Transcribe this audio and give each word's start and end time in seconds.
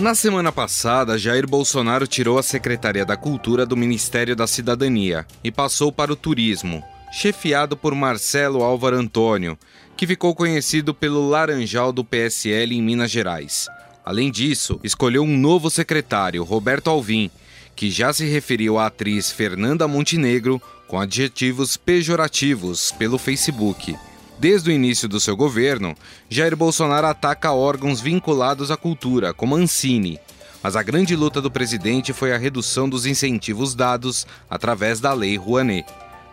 Na 0.00 0.14
semana 0.14 0.50
passada, 0.50 1.18
Jair 1.18 1.46
Bolsonaro 1.46 2.06
tirou 2.06 2.38
a 2.38 2.42
Secretaria 2.42 3.04
da 3.04 3.18
Cultura 3.18 3.66
do 3.66 3.76
Ministério 3.76 4.34
da 4.34 4.46
Cidadania 4.46 5.26
e 5.44 5.50
passou 5.50 5.92
para 5.92 6.10
o 6.10 6.16
Turismo, 6.16 6.82
chefiado 7.12 7.76
por 7.76 7.94
Marcelo 7.94 8.62
Álvaro 8.62 8.96
Antônio, 8.96 9.58
que 9.98 10.06
ficou 10.06 10.34
conhecido 10.34 10.94
pelo 10.94 11.28
Laranjal 11.28 11.92
do 11.92 12.02
PSL 12.02 12.74
em 12.74 12.80
Minas 12.80 13.10
Gerais. 13.10 13.68
Além 14.02 14.30
disso, 14.30 14.80
escolheu 14.82 15.22
um 15.22 15.36
novo 15.36 15.68
secretário, 15.68 16.44
Roberto 16.44 16.88
Alvim, 16.88 17.30
que 17.76 17.90
já 17.90 18.10
se 18.10 18.24
referiu 18.24 18.78
à 18.78 18.86
atriz 18.86 19.30
Fernanda 19.30 19.86
Montenegro 19.86 20.62
com 20.88 20.98
adjetivos 20.98 21.76
pejorativos 21.76 22.90
pelo 22.92 23.18
Facebook. 23.18 23.94
Desde 24.40 24.70
o 24.70 24.72
início 24.72 25.06
do 25.06 25.20
seu 25.20 25.36
governo, 25.36 25.94
Jair 26.30 26.56
Bolsonaro 26.56 27.06
ataca 27.06 27.52
órgãos 27.52 28.00
vinculados 28.00 28.70
à 28.70 28.76
cultura, 28.76 29.34
como 29.34 29.54
Ancine. 29.54 30.18
Mas 30.62 30.74
a 30.76 30.82
grande 30.82 31.14
luta 31.14 31.42
do 31.42 31.50
presidente 31.50 32.14
foi 32.14 32.32
a 32.32 32.38
redução 32.38 32.88
dos 32.88 33.04
incentivos 33.04 33.74
dados 33.74 34.26
através 34.48 34.98
da 34.98 35.12
Lei 35.12 35.36
Rouanet. 35.36 35.84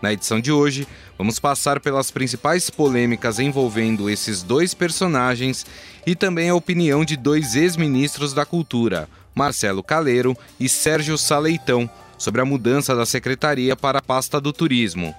Na 0.02 0.14
edição 0.14 0.40
de 0.40 0.54
hoje, 0.54 0.88
vamos 1.18 1.38
passar 1.38 1.82
pelas 1.82 2.10
principais 2.10 2.70
polêmicas 2.70 3.40
envolvendo 3.40 4.10
esses 4.10 4.42
dois 4.42 4.74
personagens 4.74 5.66
e 6.06 6.16
também 6.16 6.50
a 6.50 6.56
opinião 6.56 7.04
de 7.04 7.18
dois 7.18 7.58
ex-ministros 7.58 8.34
da 8.34 8.46
Cultura, 8.46 9.10
Marcelo 9.36 9.84
Caleiro 9.84 10.34
e 10.58 10.70
Sérgio 10.70 11.18
Saleitão, 11.18 11.90
sobre 12.18 12.40
a 12.40 12.46
mudança 12.46 12.96
da 12.96 13.06
secretaria 13.06 13.76
para 13.76 14.00
a 14.00 14.02
pasta 14.02 14.40
do 14.40 14.54
turismo. 14.54 15.14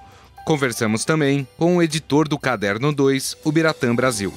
Conversamos 0.49 1.05
também 1.05 1.47
com 1.59 1.77
o 1.77 1.83
editor 1.83 2.27
do 2.27 2.39
Caderno 2.39 2.91
2, 2.91 3.37
o 3.45 3.53
Biratã 3.53 3.95
Brasil. 3.95 4.33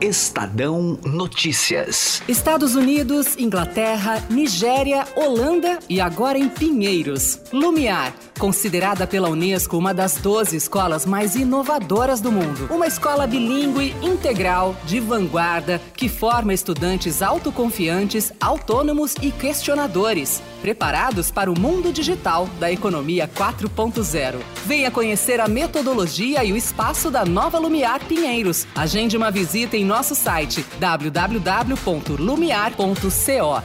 Estadão 0.00 0.96
Notícias. 1.04 2.22
Estados 2.28 2.76
Unidos, 2.76 3.36
Inglaterra, 3.36 4.22
Nigéria, 4.30 5.04
Holanda 5.16 5.80
e 5.88 6.00
agora 6.00 6.38
em 6.38 6.48
Pinheiros. 6.48 7.40
Lumiar, 7.52 8.14
considerada 8.38 9.08
pela 9.08 9.28
Unesco 9.28 9.76
uma 9.76 9.92
das 9.92 10.18
12 10.18 10.56
escolas 10.56 11.04
mais 11.04 11.34
inovadoras 11.34 12.20
do 12.20 12.30
mundo. 12.30 12.68
Uma 12.70 12.86
escola 12.86 13.26
bilíngue, 13.26 13.92
integral, 14.00 14.76
de 14.84 15.00
vanguarda, 15.00 15.80
que 15.96 16.08
forma 16.08 16.54
estudantes 16.54 17.20
autoconfiantes, 17.20 18.32
autônomos 18.40 19.16
e 19.20 19.32
questionadores, 19.32 20.40
preparados 20.62 21.32
para 21.32 21.50
o 21.50 21.58
mundo 21.58 21.92
digital 21.92 22.48
da 22.60 22.70
economia 22.70 23.28
4.0. 23.28 24.36
Venha 24.64 24.92
conhecer 24.92 25.40
a 25.40 25.48
metodologia 25.48 26.44
e 26.44 26.52
o 26.52 26.56
espaço 26.56 27.10
da 27.10 27.24
nova 27.24 27.58
Lumiar 27.58 27.98
Pinheiros. 28.04 28.64
Agende 28.76 29.16
uma 29.16 29.32
visita 29.32 29.76
em 29.76 29.87
nosso 29.88 30.14
site 30.14 30.64
www.lumiar.co. 30.78 33.62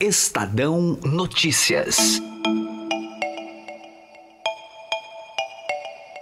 Estadão 0.00 0.98
Notícias. 1.04 2.20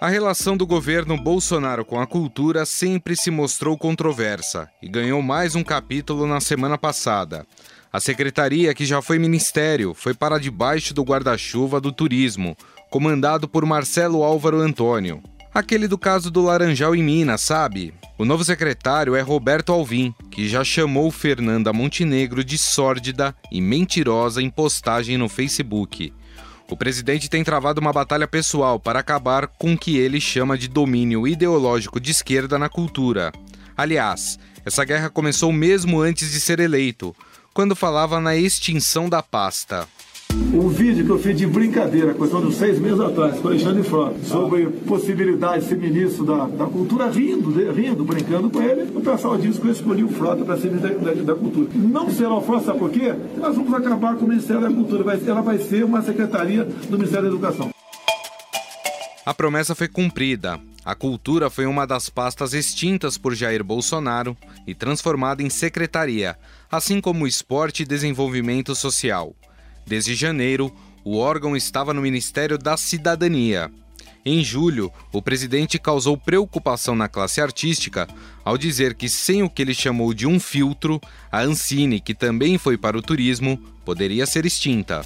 A 0.01 0.09
relação 0.09 0.57
do 0.57 0.67
governo 0.67 1.17
Bolsonaro 1.17 1.85
com 1.85 2.01
a 2.01 2.07
cultura 2.07 2.67
sempre 2.67 3.15
se 3.17 3.31
mostrou 3.31 3.79
controversa 3.79 4.69
e 4.83 4.89
ganhou 4.89 5.23
mais 5.23 5.55
um 5.55 5.63
capítulo 5.63 6.27
na 6.27 6.41
semana 6.41 6.77
passada. 6.77 7.47
A 7.93 8.01
secretaria, 8.01 8.75
que 8.75 8.85
já 8.85 9.01
foi 9.01 9.21
ministério, 9.21 9.95
foi 9.95 10.13
para 10.13 10.39
debaixo 10.39 10.93
do 10.93 11.05
guarda-chuva 11.05 11.81
do 11.81 11.93
turismo, 11.93 12.57
comandado 12.91 13.49
por 13.49 13.65
Marcelo 13.65 14.25
Álvaro 14.25 14.61
Antônio. 14.61 15.23
Aquele 15.55 15.87
do 15.87 15.97
caso 15.97 16.33
do 16.33 16.43
Laranjal 16.43 16.97
em 16.97 17.03
Minas, 17.05 17.41
sabe? 17.41 17.95
O 18.19 18.25
novo 18.25 18.45
secretário 18.45 19.15
é 19.15 19.21
Roberto 19.21 19.71
Alvim, 19.71 20.13
que 20.29 20.49
já 20.49 20.65
chamou 20.65 21.13
Fernanda 21.13 21.73
Montenegro 21.73 22.43
de 22.43 22.59
sórdida 22.59 23.33
e 23.53 23.61
mentirosa 23.61 24.43
em 24.43 24.51
postagem 24.51 25.17
no 25.17 25.29
Facebook. 25.29 26.13
O 26.69 26.77
presidente 26.77 27.31
tem 27.31 27.45
travado 27.45 27.81
uma 27.81 27.93
batalha 27.93 28.27
pessoal 28.27 28.81
para 28.81 28.98
acabar 28.98 29.47
com 29.47 29.75
o 29.75 29.79
que 29.79 29.97
ele 29.97 30.20
chama 30.20 30.59
de 30.59 30.67
domínio 30.67 31.25
ideológico 31.25 32.01
de 32.01 32.11
esquerda 32.11 32.59
na 32.59 32.69
cultura. 32.69 33.31
Aliás, 33.77 34.41
essa 34.64 34.85
guerra 34.85 35.09
começou 35.09 35.53
mesmo 35.53 36.01
antes 36.01 36.33
de 36.33 36.41
ser 36.41 36.59
eleito, 36.59 37.14
quando 37.53 37.77
falava 37.77 38.20
na 38.20 38.35
extinção 38.35 39.09
da 39.09 39.23
pasta. 39.23 39.87
Um 40.52 40.68
vídeo 40.68 41.05
que 41.05 41.11
eu 41.11 41.18
fiz 41.18 41.36
de 41.36 41.46
brincadeira, 41.46 42.12
questão 42.12 42.45
de 42.45 42.55
seis 42.55 42.78
meses 42.78 42.98
atrás, 42.98 43.39
com 43.39 43.46
o 43.46 43.50
Alexandre 43.50 43.83
Frota, 43.84 44.17
sobre 44.24 44.67
possibilidade 44.67 45.62
de 45.62 45.68
ser 45.68 45.77
ministro 45.77 46.24
da, 46.24 46.46
da 46.46 46.67
Cultura, 46.67 47.08
rindo, 47.08 47.50
rindo, 47.72 48.05
brincando 48.05 48.50
com 48.50 48.61
ele. 48.61 48.83
O 48.95 49.00
pessoal 49.00 49.36
disse 49.36 49.61
que 49.61 49.68
eu 49.68 49.72
escolhi 49.72 50.02
o 50.02 50.08
Frota 50.08 50.45
para 50.45 50.56
ser 50.56 50.72
ministro 50.72 51.00
da, 51.00 51.12
da, 51.12 51.22
da, 51.22 51.34
Cultura. 51.34 51.68
Não 51.74 52.11
será 52.11 52.34
o 52.34 52.40
Frota, 52.40 52.67
sabe 52.67 52.78
por 52.78 52.90
quê? 52.90 53.14
Nós 53.36 53.55
vamos 53.55 53.74
acabar 53.74 54.17
com 54.17 54.24
o 54.24 54.28
Ministério 54.28 54.62
da 54.62 54.70
Cultura. 54.70 55.05
Vai, 55.05 55.20
ela 55.24 55.40
vai 55.40 55.58
ser 55.58 55.84
uma 55.84 56.02
secretaria 56.02 56.64
do 56.64 56.98
Ministério 56.98 57.28
da 57.28 57.34
Educação. 57.34 57.70
A 59.24 59.34
promessa 59.34 59.74
foi 59.74 59.89
cumprida. 59.89 60.61
A 60.84 60.95
cultura 60.95 61.48
foi 61.48 61.64
uma 61.64 61.86
das 61.86 62.11
pastas 62.11 62.52
extintas 62.52 63.16
por 63.16 63.34
Jair 63.34 63.64
Bolsonaro 63.64 64.36
e 64.66 64.74
transformada 64.74 65.42
em 65.42 65.48
secretaria, 65.48 66.36
assim 66.70 67.01
como 67.01 67.24
o 67.24 67.27
esporte 67.27 67.83
e 67.83 67.86
desenvolvimento 67.86 68.74
social. 68.74 69.34
Desde 69.86 70.14
janeiro, 70.14 70.72
o 71.05 71.18
órgão 71.18 71.56
estava 71.56 71.92
no 71.92 72.00
Ministério 72.00 72.56
da 72.56 72.77
Cidadania. 72.77 73.70
Em 74.27 74.42
julho, 74.42 74.90
o 75.12 75.20
presidente 75.20 75.78
causou 75.78 76.17
preocupação 76.17 76.96
na 76.96 77.08
classe 77.08 77.42
artística 77.42 78.08
ao 78.42 78.56
dizer 78.56 78.95
que, 78.95 79.06
sem 79.06 79.42
o 79.42 79.50
que 79.50 79.61
ele 79.61 79.74
chamou 79.74 80.14
de 80.14 80.27
um 80.27 80.40
filtro, 80.40 80.98
a 81.30 81.42
Ancine, 81.42 82.00
que 82.00 82.14
também 82.14 82.56
foi 82.56 82.78
para 82.78 82.96
o 82.96 83.02
turismo, 83.02 83.58
poderia 83.84 84.24
ser 84.24 84.46
extinta. 84.46 85.02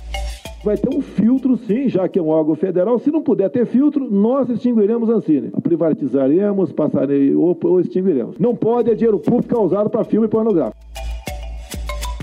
Vai 0.63 0.77
ter 0.77 0.95
um 0.95 1.01
filtro, 1.01 1.59
sim, 1.67 1.89
já 1.89 2.09
que 2.09 2.19
é 2.19 2.23
um 2.23 2.29
órgão 2.29 2.55
federal. 2.55 2.99
Se 3.01 3.11
não 3.11 3.21
puder 3.21 3.51
ter 3.51 3.67
filtro, 3.67 4.09
nós 4.09 4.49
extinguiremos 4.49 5.11
a 5.11 5.15
Ancine. 5.15 5.51
Privatizaremos, 5.63 6.71
passaremos 6.71 7.37
ou, 7.37 7.59
ou 7.65 7.81
extinguiremos. 7.81 8.39
Não 8.39 8.55
pode 8.55 8.91
é 8.91 8.95
dinheiro 8.95 9.19
público 9.19 9.53
causado 9.53 9.91
para 9.91 10.05
filme 10.05 10.29
pornográfico. 10.29 10.79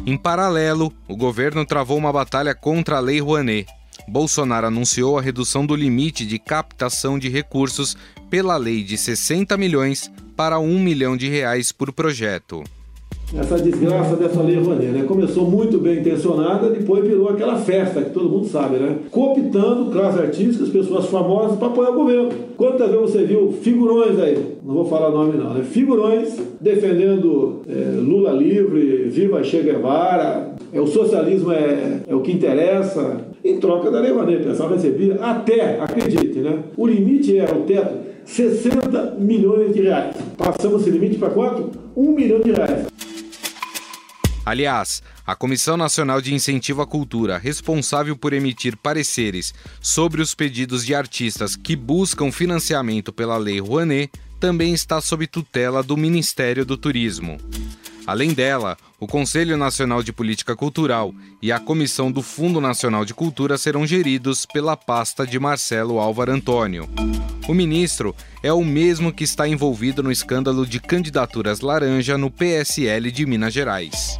Em 0.06 0.16
paralelo, 0.16 0.94
o 1.08 1.16
governo 1.16 1.66
travou 1.66 1.98
uma 1.98 2.14
batalha 2.14 2.54
contra 2.54 2.98
a 2.98 3.00
Lei 3.00 3.20
Rouanet. 3.20 3.68
Bolsonaro 4.08 4.68
anunciou 4.68 5.18
a 5.18 5.22
redução 5.22 5.66
do 5.66 5.76
limite 5.76 6.26
de 6.26 6.38
captação 6.38 7.18
de 7.18 7.28
recursos 7.28 7.98
pela 8.30 8.56
lei 8.56 8.84
de 8.84 8.98
60 8.98 9.58
milhões 9.58 10.12
para 10.36 10.60
1 10.60 10.80
milhão 10.80 11.18
de 11.18 11.28
reais 11.28 11.72
por 11.72 11.92
projeto 11.92 12.64
essa 13.34 13.58
desgraça 13.58 14.16
dessa 14.16 14.42
lei 14.42 14.58
Rouanet, 14.58 14.92
né? 14.92 15.04
Começou 15.04 15.50
muito 15.50 15.78
bem 15.78 16.00
intencionada, 16.00 16.70
depois 16.70 17.06
virou 17.06 17.30
aquela 17.30 17.56
festa 17.58 18.02
que 18.02 18.12
todo 18.12 18.30
mundo 18.30 18.46
sabe, 18.48 18.78
né? 18.78 18.98
Cooptando 19.10 19.92
classes 19.92 20.20
artísticas, 20.20 20.70
pessoas 20.70 21.08
famosas 21.08 21.58
para 21.58 21.68
apoiar 21.70 21.90
o 21.90 21.96
governo. 21.96 22.30
Quantas 22.56 22.90
vezes 22.90 23.12
você 23.12 23.24
viu 23.24 23.52
figurões 23.62 24.20
aí, 24.20 24.58
não 24.64 24.76
vou 24.76 24.86
falar 24.86 25.10
nome 25.10 25.38
não, 25.38 25.54
né? 25.54 25.64
Figurões 25.64 26.40
defendendo 26.62 27.62
é, 27.68 28.00
Lula 28.00 28.32
livre, 28.32 29.10
viva 29.10 29.44
Che 29.44 29.62
Guevara, 29.62 30.56
é, 30.72 30.80
o 30.80 30.88
socialismo 30.88 31.52
é, 31.52 32.02
é 32.08 32.16
o 32.16 32.22
que 32.22 32.32
interessa, 32.32 33.22
em 33.44 33.58
troca 33.60 33.90
da 33.90 34.00
lei 34.00 34.12
Rouanet, 34.12 34.44
pessoal 34.44 34.70
recebia 34.70 35.16
até, 35.16 35.80
acredite, 35.80 36.40
né? 36.40 36.60
O 36.78 36.86
limite 36.88 37.38
era 37.38 37.56
o 37.56 37.64
teto, 37.64 37.96
60 38.24 39.18
milhões 39.20 39.74
de 39.74 39.82
reais. 39.82 40.16
Passamos 40.38 40.82
esse 40.82 40.90
limite 40.90 41.18
para 41.18 41.30
quanto? 41.30 41.72
1 41.96 42.12
milhão 42.12 42.40
de 42.40 42.52
reais. 42.52 42.95
Aliás, 44.46 45.02
a 45.26 45.36
Comissão 45.36 45.76
Nacional 45.76 46.22
de 46.22 46.34
Incentivo 46.34 46.84
à 46.84 46.86
Cultura, 46.86 47.38
responsável 47.38 48.16
por 48.16 48.32
emitir 48.32 48.78
pareceres 48.78 49.56
sobre 49.82 50.22
os 50.22 50.36
pedidos 50.36 50.86
de 50.86 50.94
artistas 50.94 51.56
que 51.56 51.76
buscam 51.76 52.32
financiamento 52.32 53.12
pela 53.12 53.38
Lei 53.38 53.60
Rouanet, 53.60 54.12
também 54.40 54.74
está 54.74 55.02
sob 55.02 55.26
tutela 55.26 55.82
do 55.82 55.98
Ministério 55.98 56.64
do 56.64 56.78
Turismo. 56.78 57.38
Além 58.06 58.34
dela, 58.34 58.78
o 59.00 59.08
Conselho 59.08 59.58
Nacional 59.58 60.04
de 60.04 60.14
Política 60.14 60.56
Cultural 60.56 61.12
e 61.42 61.52
a 61.52 61.60
Comissão 61.60 62.12
do 62.12 62.22
Fundo 62.22 62.62
Nacional 62.62 63.04
de 63.04 63.16
Cultura 63.16 63.58
serão 63.58 63.88
geridos 63.88 64.46
pela 64.46 64.78
pasta 64.78 65.26
de 65.26 65.40
Marcelo 65.40 65.98
Álvaro 65.98 66.32
Antônio. 66.32 66.88
O 67.48 67.54
ministro 67.54 68.16
é 68.44 68.54
o 68.54 68.64
mesmo 68.64 69.12
que 69.12 69.24
está 69.24 69.48
envolvido 69.48 70.04
no 70.04 70.12
escândalo 70.12 70.68
de 70.68 70.80
candidaturas 70.80 71.62
laranja 71.62 72.16
no 72.16 72.30
PSL 72.30 73.12
de 73.12 73.26
Minas 73.26 73.54
Gerais. 73.54 74.20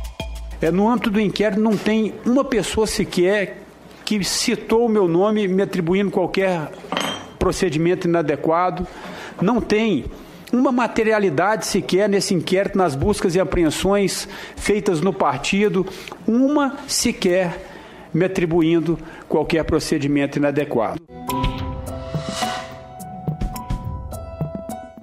É, 0.62 0.72
no 0.72 0.90
âmbito 0.90 1.10
do 1.10 1.20
inquérito 1.20 1.60
não 1.60 1.76
tem 1.76 2.14
uma 2.26 2.44
pessoa 2.44 2.88
sequer 2.88 3.62
que 4.06 4.24
citou 4.24 4.86
o 4.86 4.90
meu 4.90 5.08
nome 5.08 5.48
me 5.48 5.64
atribuindo 5.64 6.12
qualquer 6.12 6.72
procedimento 7.38 8.08
inadequado. 8.08 8.88
Não 9.42 9.60
tem 9.60 10.06
uma 10.54 10.72
materialidade 10.72 11.66
sequer 11.66 12.08
nesse 12.08 12.34
inquérito, 12.34 12.78
nas 12.78 12.96
buscas 12.96 13.36
e 13.36 13.40
apreensões 13.40 14.28
feitas 14.56 15.02
no 15.02 15.12
partido, 15.12 15.86
uma 16.26 16.78
sequer 16.88 17.60
me 18.14 18.26
atribuindo 18.26 18.98
qualquer 19.28 19.64
procedimento 19.66 20.38
inadequado. 20.38 21.02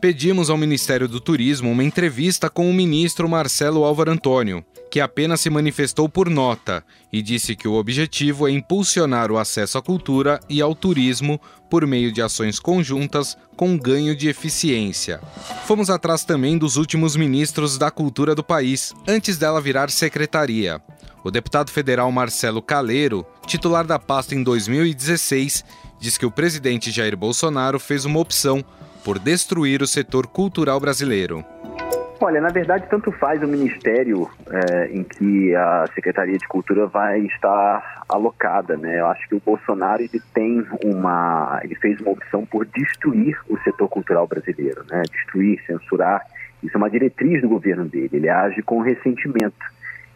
Pedimos 0.00 0.50
ao 0.50 0.56
Ministério 0.56 1.06
do 1.06 1.20
Turismo 1.20 1.70
uma 1.70 1.84
entrevista 1.84 2.49
com 2.49 2.69
o 2.69 2.72
ministro 2.72 3.28
Marcelo 3.28 3.84
Álvaro 3.84 4.10
Antônio 4.10 4.64
que 4.93 5.00
apenas 5.00 5.41
se 5.41 5.49
manifestou 5.49 6.06
por 6.06 6.29
nota 6.29 6.85
e 7.11 7.23
disse 7.23 7.56
que 7.56 7.67
o 7.67 7.73
objetivo 7.73 8.47
é 8.47 8.50
impulsionar 8.50 9.33
o 9.33 9.39
acesso 9.39 9.79
à 9.79 9.83
cultura 9.83 10.39
e 10.50 10.61
ao 10.61 10.75
turismo 10.75 11.41
por 11.71 11.87
meio 11.87 12.12
de 12.12 12.21
ações 12.21 12.61
conjuntas 12.61 13.35
com 13.56 13.79
ganho 13.79 14.15
de 14.15 14.29
eficiência. 14.29 15.19
Fomos 15.65 15.89
atrás 15.89 16.27
também 16.27 16.59
dos 16.59 16.77
últimos 16.77 17.17
ministros 17.17 17.79
da 17.79 17.91
cultura 17.91 18.35
do 18.35 18.44
país, 18.44 18.93
antes 19.09 19.39
dela 19.39 19.62
virar 19.62 19.89
secretaria. 19.89 20.79
O 21.25 21.31
deputado 21.31 21.71
federal 21.71 22.12
Marcelo 22.12 22.61
Caleiro, 22.61 23.25
titular 23.47 23.87
da 23.87 23.99
pasta 23.99 24.35
em 24.35 24.43
2016, 24.43 25.65
diz 25.99 26.19
que 26.19 26.27
o 26.27 26.31
presidente 26.31 26.91
Jair 26.91 27.17
Bolsonaro 27.17 27.81
fez 27.81 28.05
uma 28.05 28.21
opção 28.21 28.62
por 29.03 29.19
destruir 29.19 29.83
o 29.83 29.87
setor 29.87 30.27
cultural 30.27 30.79
brasileiro. 30.79 31.43
Olha, 32.25 32.41
na 32.41 32.51
verdade, 32.51 32.87
tanto 32.89 33.11
faz 33.11 33.43
o 33.43 33.49
ministério 33.49 34.31
é, 34.49 34.87
em 34.93 35.03
que 35.03 35.53
a 35.57 35.87
Secretaria 35.93 36.39
de 36.39 36.47
Cultura 36.47 36.87
vai 36.87 37.19
estar 37.23 38.05
alocada, 38.09 38.77
né? 38.77 39.01
Eu 39.01 39.09
acho 39.09 39.29
que 39.29 39.35
o 39.35 39.43
Bolsonaro 39.45 40.01
ele 40.01 40.23
tem 40.33 40.65
uma, 40.85 41.59
ele 41.65 41.75
fez 41.75 42.01
uma 42.01 42.13
opção 42.13 42.47
por 42.47 42.65
destruir 42.65 43.37
o 43.49 43.59
setor 43.65 43.89
cultural 43.89 44.29
brasileiro, 44.29 44.85
né? 44.89 45.03
Destruir, 45.11 45.61
censurar. 45.67 46.25
Isso 46.63 46.77
é 46.77 46.79
uma 46.79 46.89
diretriz 46.89 47.43
do 47.43 47.49
governo 47.49 47.87
dele. 47.87 48.11
Ele 48.13 48.29
age 48.29 48.63
com 48.63 48.81
ressentimento. 48.81 49.67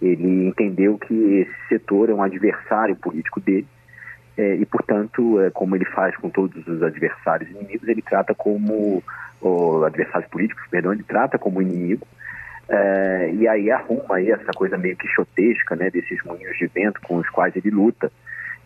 Ele 0.01 0.47
entendeu 0.47 0.97
que 0.99 1.13
esse 1.41 1.69
setor 1.69 2.09
é 2.09 2.15
um 2.15 2.23
adversário 2.23 2.95
político 2.95 3.41
dele 3.41 3.67
é, 4.37 4.55
e, 4.57 4.67
portanto, 4.67 5.41
é, 5.41 5.51
como 5.51 5.75
ele 5.75 5.87
faz 5.87 6.15
com 6.17 6.29
todos 6.29 6.67
os 6.67 6.83
adversários 6.83 7.51
inimigos, 7.51 7.89
ele 7.89 8.03
trata 8.03 8.35
como, 8.35 9.03
ou 9.41 9.85
adversários 9.85 10.31
políticos, 10.31 10.65
perdão, 10.71 10.93
ele 10.93 11.03
trata 11.03 11.39
como 11.39 11.63
inimigo, 11.63 12.07
é, 12.69 13.31
e 13.33 13.49
aí 13.49 13.71
arruma 13.71 14.17
aí 14.17 14.31
essa 14.31 14.53
coisa 14.53 14.77
meio 14.77 14.97
quixotesca, 14.97 15.75
né, 15.77 15.91
desses 15.91 16.23
moinhos 16.25 16.57
de 16.59 16.67
vento 16.67 17.01
com 17.01 17.17
os 17.17 17.29
quais 17.31 17.55
ele 17.57 17.71
luta, 17.71 18.13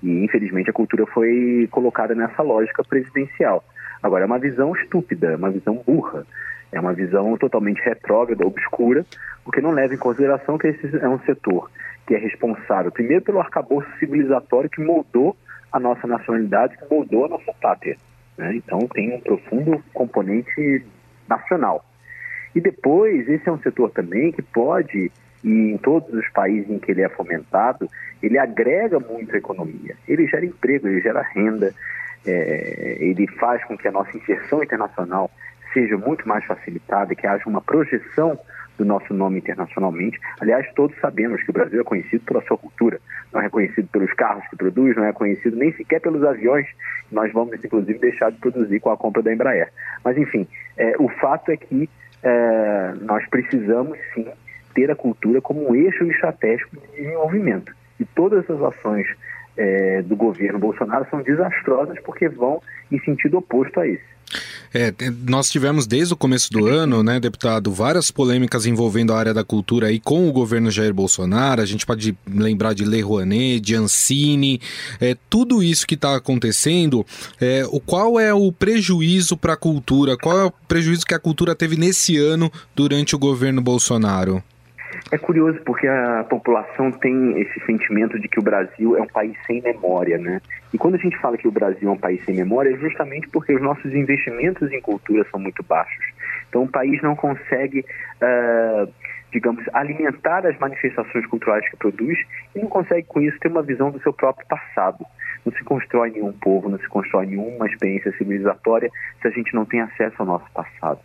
e 0.02 0.24
infelizmente 0.24 0.70
a 0.70 0.72
cultura 0.72 1.06
foi 1.06 1.68
colocada 1.70 2.14
nessa 2.14 2.42
lógica 2.42 2.82
presidencial. 2.82 3.62
Agora, 4.02 4.24
é 4.24 4.26
uma 4.26 4.38
visão 4.38 4.74
estúpida, 4.74 5.32
é 5.32 5.36
uma 5.36 5.50
visão 5.50 5.82
burra, 5.86 6.26
é 6.72 6.80
uma 6.80 6.94
visão 6.94 7.36
totalmente 7.36 7.82
retrógrada, 7.82 8.46
obscura, 8.46 9.04
porque 9.44 9.60
não 9.60 9.70
leva 9.70 9.94
em 9.94 9.98
consideração 9.98 10.56
que 10.56 10.68
esse 10.68 10.96
é 10.96 11.08
um 11.08 11.18
setor 11.20 11.70
que 12.06 12.14
é 12.14 12.18
responsável, 12.18 12.90
primeiro, 12.90 13.22
pelo 13.22 13.38
arcabouço 13.38 13.88
civilizatório 13.98 14.70
que 14.70 14.82
moldou 14.82 15.36
a 15.72 15.78
nossa 15.78 16.06
nacionalidade, 16.06 16.76
que 16.76 16.84
moldou 16.90 17.26
a 17.26 17.28
nossa 17.28 17.52
pátria. 17.60 17.96
Né? 18.36 18.56
Então 18.56 18.80
tem 18.88 19.14
um 19.14 19.20
profundo 19.20 19.82
componente 19.92 20.84
nacional. 21.28 21.84
E 22.54 22.60
depois, 22.60 23.28
esse 23.28 23.48
é 23.48 23.52
um 23.52 23.60
setor 23.60 23.90
também 23.90 24.32
que 24.32 24.42
pode, 24.42 25.12
e 25.44 25.48
em 25.72 25.78
todos 25.78 26.12
os 26.12 26.28
países 26.30 26.68
em 26.68 26.78
que 26.78 26.90
ele 26.90 27.02
é 27.02 27.08
fomentado, 27.08 27.88
ele 28.22 28.38
agrega 28.38 28.98
muito 28.98 29.34
a 29.34 29.38
economia. 29.38 29.96
Ele 30.08 30.26
gera 30.26 30.44
emprego, 30.44 30.88
ele 30.88 31.00
gera 31.00 31.22
renda, 31.22 31.72
é, 32.26 32.96
ele 33.00 33.26
faz 33.26 33.64
com 33.64 33.76
que 33.78 33.86
a 33.86 33.92
nossa 33.92 34.16
inserção 34.16 34.62
internacional 34.62 35.30
seja 35.72 35.96
muito 35.96 36.28
mais 36.28 36.44
facilitada, 36.44 37.14
que 37.14 37.26
haja 37.26 37.48
uma 37.48 37.60
projeção 37.60 38.38
do 38.80 38.84
nosso 38.84 39.12
nome 39.12 39.38
internacionalmente. 39.38 40.18
Aliás, 40.40 40.66
todos 40.74 40.98
sabemos 41.00 41.42
que 41.42 41.50
o 41.50 41.52
Brasil 41.52 41.80
é 41.80 41.84
conhecido 41.84 42.24
pela 42.24 42.42
sua 42.42 42.56
cultura, 42.56 42.98
não 43.32 43.40
é 43.40 43.44
reconhecido 43.44 43.86
pelos 43.88 44.12
carros 44.14 44.42
que 44.48 44.56
produz, 44.56 44.96
não 44.96 45.04
é 45.04 45.12
conhecido 45.12 45.56
nem 45.56 45.72
sequer 45.74 46.00
pelos 46.00 46.24
aviões 46.24 46.66
que 46.66 47.14
nós 47.14 47.30
vamos, 47.32 47.62
inclusive, 47.62 47.98
deixar 47.98 48.32
de 48.32 48.38
produzir 48.38 48.80
com 48.80 48.90
a 48.90 48.96
compra 48.96 49.22
da 49.22 49.32
Embraer. 49.32 49.70
Mas, 50.02 50.16
enfim, 50.16 50.48
é, 50.78 50.94
o 50.98 51.08
fato 51.08 51.50
é 51.50 51.56
que 51.58 51.90
é, 52.22 52.94
nós 53.02 53.26
precisamos, 53.28 53.98
sim, 54.14 54.26
ter 54.74 54.90
a 54.90 54.96
cultura 54.96 55.42
como 55.42 55.68
um 55.68 55.74
eixo 55.74 56.04
estratégico 56.04 56.76
de 56.76 57.02
desenvolvimento. 57.02 57.74
E 57.98 58.04
todas 58.06 58.48
as 58.48 58.62
ações 58.62 59.06
é, 59.58 60.00
do 60.00 60.16
governo 60.16 60.58
Bolsonaro 60.58 61.06
são 61.10 61.20
desastrosas 61.20 62.00
porque 62.00 62.28
vão 62.28 62.62
em 62.90 62.98
sentido 63.00 63.36
oposto 63.36 63.78
a 63.78 63.86
esse. 63.86 64.19
É, 64.72 64.94
nós 65.26 65.50
tivemos 65.50 65.86
desde 65.86 66.14
o 66.14 66.16
começo 66.16 66.50
do 66.50 66.66
ano, 66.66 67.02
né, 67.02 67.18
deputado, 67.18 67.72
várias 67.72 68.10
polêmicas 68.10 68.66
envolvendo 68.66 69.12
a 69.12 69.18
área 69.18 69.34
da 69.34 69.42
cultura 69.42 69.88
aí 69.88 69.98
com 69.98 70.28
o 70.28 70.32
governo 70.32 70.70
Jair 70.70 70.94
Bolsonaro. 70.94 71.60
A 71.60 71.66
gente 71.66 71.84
pode 71.84 72.16
lembrar 72.26 72.72
de 72.72 72.84
Lei 72.84 73.00
Rouanet, 73.00 73.60
de 73.60 73.74
Ancine, 73.74 74.60
é, 75.00 75.16
tudo 75.28 75.62
isso 75.62 75.86
que 75.86 75.94
está 75.94 76.14
acontecendo. 76.14 77.04
É, 77.40 77.64
o 77.70 77.80
qual 77.80 78.18
é 78.18 78.32
o 78.32 78.52
prejuízo 78.52 79.36
para 79.36 79.54
a 79.54 79.56
cultura? 79.56 80.16
Qual 80.16 80.38
é 80.38 80.44
o 80.44 80.52
prejuízo 80.68 81.04
que 81.04 81.14
a 81.14 81.18
cultura 81.18 81.54
teve 81.54 81.76
nesse 81.76 82.16
ano 82.16 82.52
durante 82.74 83.14
o 83.14 83.18
governo 83.18 83.60
Bolsonaro? 83.60 84.42
É 85.12 85.18
curioso 85.18 85.60
porque 85.64 85.86
a 85.88 86.24
população 86.28 86.92
tem 86.92 87.40
esse 87.40 87.58
sentimento 87.66 88.18
de 88.18 88.28
que 88.28 88.38
o 88.38 88.42
Brasil 88.42 88.96
é 88.96 89.02
um 89.02 89.06
país 89.06 89.36
sem 89.46 89.60
memória, 89.60 90.18
né? 90.18 90.40
E 90.72 90.78
quando 90.78 90.94
a 90.94 90.98
gente 90.98 91.18
fala 91.18 91.36
que 91.36 91.48
o 91.48 91.52
Brasil 91.52 91.88
é 91.88 91.92
um 91.92 91.98
país 91.98 92.24
sem 92.24 92.36
memória, 92.36 92.72
é 92.72 92.78
justamente 92.78 93.28
porque 93.28 93.52
os 93.52 93.60
nossos 93.60 93.92
investimentos 93.92 94.70
em 94.70 94.80
cultura 94.80 95.26
são 95.30 95.40
muito 95.40 95.62
baixos. 95.64 96.04
Então 96.48 96.62
o 96.62 96.68
país 96.68 97.02
não 97.02 97.16
consegue, 97.16 97.80
uh, 97.80 98.92
digamos, 99.32 99.64
alimentar 99.72 100.46
as 100.46 100.56
manifestações 100.58 101.26
culturais 101.26 101.68
que 101.68 101.76
produz 101.76 102.18
e 102.54 102.60
não 102.60 102.68
consegue 102.68 103.06
com 103.08 103.20
isso 103.20 103.38
ter 103.40 103.48
uma 103.48 103.62
visão 103.62 103.90
do 103.90 104.00
seu 104.02 104.12
próprio 104.12 104.46
passado. 104.46 105.04
Não 105.44 105.52
se 105.52 105.64
constrói 105.64 106.10
nenhum 106.10 106.32
povo, 106.32 106.68
não 106.68 106.78
se 106.78 106.88
constrói 106.88 107.26
nenhuma 107.26 107.66
experiência 107.66 108.12
civilizatória 108.12 108.90
se 109.20 109.26
a 109.26 109.30
gente 109.30 109.54
não 109.54 109.64
tem 109.64 109.80
acesso 109.80 110.16
ao 110.18 110.26
nosso 110.26 110.50
passado. 110.52 111.00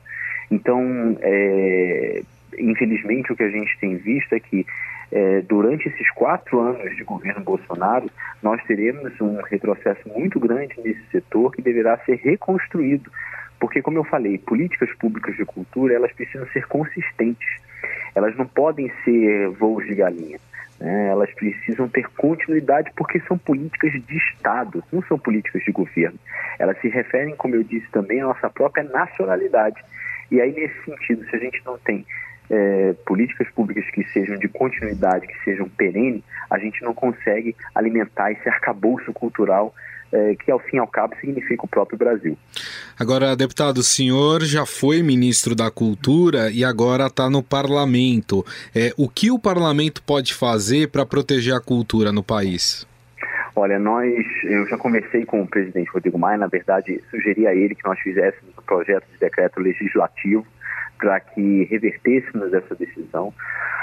Então, 0.51 1.17
é, 1.21 2.21
infelizmente, 2.57 3.31
o 3.31 3.35
que 3.35 3.43
a 3.43 3.49
gente 3.49 3.77
tem 3.79 3.95
visto 3.97 4.33
é 4.33 4.39
que 4.39 4.65
é, 5.11 5.41
durante 5.41 5.87
esses 5.87 6.09
quatro 6.11 6.59
anos 6.59 6.95
de 6.95 7.03
governo 7.03 7.43
Bolsonaro, 7.43 8.09
nós 8.41 8.61
teremos 8.63 9.19
um 9.21 9.41
retrocesso 9.41 10.07
muito 10.09 10.39
grande 10.39 10.73
nesse 10.83 11.03
setor 11.11 11.53
que 11.53 11.61
deverá 11.61 11.97
ser 11.99 12.15
reconstruído. 12.15 13.11
Porque, 13.59 13.81
como 13.81 13.97
eu 13.97 14.03
falei, 14.03 14.37
políticas 14.37 14.93
públicas 14.95 15.35
de 15.35 15.45
cultura, 15.45 15.93
elas 15.93 16.11
precisam 16.11 16.47
ser 16.47 16.67
consistentes. 16.67 17.47
Elas 18.13 18.35
não 18.35 18.45
podem 18.45 18.91
ser 19.03 19.49
voos 19.49 19.85
de 19.85 19.95
galinha. 19.95 20.39
Né? 20.79 21.07
Elas 21.07 21.33
precisam 21.33 21.87
ter 21.87 22.07
continuidade 22.17 22.91
porque 22.95 23.19
são 23.21 23.37
políticas 23.37 23.93
de 23.93 24.17
Estado, 24.17 24.83
não 24.91 25.01
são 25.03 25.17
políticas 25.17 25.63
de 25.63 25.71
governo. 25.71 26.19
Elas 26.59 26.79
se 26.81 26.89
referem, 26.89 27.35
como 27.35 27.55
eu 27.55 27.63
disse 27.63 27.87
também, 27.91 28.21
à 28.21 28.25
nossa 28.25 28.49
própria 28.49 28.83
nacionalidade. 28.83 29.81
E 30.31 30.41
aí, 30.41 30.51
nesse 30.51 30.83
sentido, 30.83 31.25
se 31.29 31.35
a 31.35 31.39
gente 31.39 31.61
não 31.65 31.77
tem 31.77 32.05
é, 32.49 32.93
políticas 33.05 33.47
públicas 33.49 33.85
que 33.91 34.03
sejam 34.11 34.37
de 34.37 34.47
continuidade, 34.47 35.27
que 35.27 35.43
sejam 35.43 35.67
perenes, 35.69 36.23
a 36.49 36.57
gente 36.57 36.81
não 36.83 36.93
consegue 36.93 37.55
alimentar 37.73 38.31
esse 38.31 38.47
arcabouço 38.47 39.11
cultural 39.13 39.73
é, 40.11 40.35
que, 40.35 40.51
ao 40.51 40.59
fim 40.59 40.77
e 40.77 40.79
ao 40.79 40.87
cabo, 40.87 41.15
significa 41.19 41.65
o 41.65 41.67
próprio 41.67 41.97
Brasil. 41.97 42.37
Agora, 42.97 43.35
deputado, 43.35 43.79
o 43.79 43.83
senhor 43.83 44.43
já 44.43 44.65
foi 44.65 45.01
ministro 45.01 45.55
da 45.55 45.69
Cultura 45.71 46.49
e 46.51 46.63
agora 46.63 47.07
está 47.07 47.29
no 47.29 47.43
parlamento. 47.43 48.45
É, 48.73 48.91
o 48.97 49.09
que 49.09 49.31
o 49.31 49.39
parlamento 49.39 50.01
pode 50.03 50.33
fazer 50.33 50.89
para 50.89 51.05
proteger 51.05 51.53
a 51.53 51.59
cultura 51.59 52.11
no 52.11 52.23
país? 52.23 52.87
Olha, 53.55 53.79
nós, 53.79 54.13
eu 54.43 54.67
já 54.67 54.77
conversei 54.77 55.25
com 55.25 55.41
o 55.41 55.47
presidente 55.47 55.89
Rodrigo 55.89 56.19
Maia, 56.19 56.37
na 56.37 56.47
verdade, 56.47 57.01
sugeri 57.09 57.47
a 57.47 57.55
ele 57.55 57.73
que 57.73 57.85
nós 57.85 57.97
fizéssemos 57.99 58.53
um 58.57 58.61
projeto 58.61 59.05
de 59.13 59.17
decreto 59.17 59.61
legislativo 59.61 60.45
para 60.97 61.19
que 61.19 61.63
revertêssemos 61.65 62.53
essa 62.53 62.75
decisão. 62.75 63.33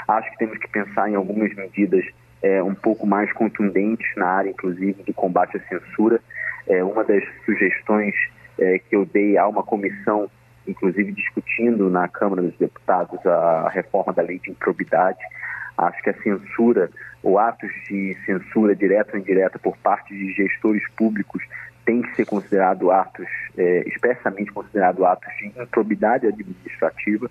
Acho 0.07 0.29
que 0.31 0.37
temos 0.37 0.57
que 0.57 0.67
pensar 0.67 1.09
em 1.09 1.15
algumas 1.15 1.53
medidas 1.55 2.05
é, 2.41 2.61
um 2.61 2.75
pouco 2.75 3.07
mais 3.07 3.31
contundentes 3.31 4.07
na 4.17 4.27
área, 4.27 4.49
inclusive, 4.49 5.01
do 5.03 5.13
combate 5.13 5.57
à 5.57 5.59
censura. 5.61 6.19
É, 6.67 6.83
uma 6.83 7.03
das 7.03 7.23
sugestões 7.45 8.13
é, 8.59 8.79
que 8.79 8.95
eu 8.95 9.05
dei 9.05 9.37
a 9.37 9.47
uma 9.47 9.63
comissão, 9.63 10.29
inclusive 10.67 11.11
discutindo 11.13 11.89
na 11.89 12.07
Câmara 12.07 12.41
dos 12.41 12.57
Deputados 12.57 13.25
a 13.25 13.69
reforma 13.69 14.11
da 14.13 14.21
lei 14.21 14.39
de 14.39 14.51
improbidade. 14.51 15.19
Acho 15.77 16.03
que 16.03 16.09
a 16.09 16.21
censura, 16.21 16.89
ou 17.23 17.39
atos 17.39 17.71
de 17.87 18.15
censura 18.25 18.75
direta 18.75 19.13
ou 19.13 19.19
indireta 19.19 19.57
por 19.57 19.75
parte 19.77 20.13
de 20.13 20.33
gestores 20.33 20.83
públicos 20.95 21.41
tem 21.85 22.01
que 22.01 22.15
ser 22.15 22.25
considerado 22.25 22.91
atos, 22.91 23.27
é, 23.57 23.83
expressamente 23.87 24.51
considerado 24.51 25.05
atos 25.05 25.29
de 25.37 25.47
improbidade 25.47 26.27
administrativa. 26.27 27.29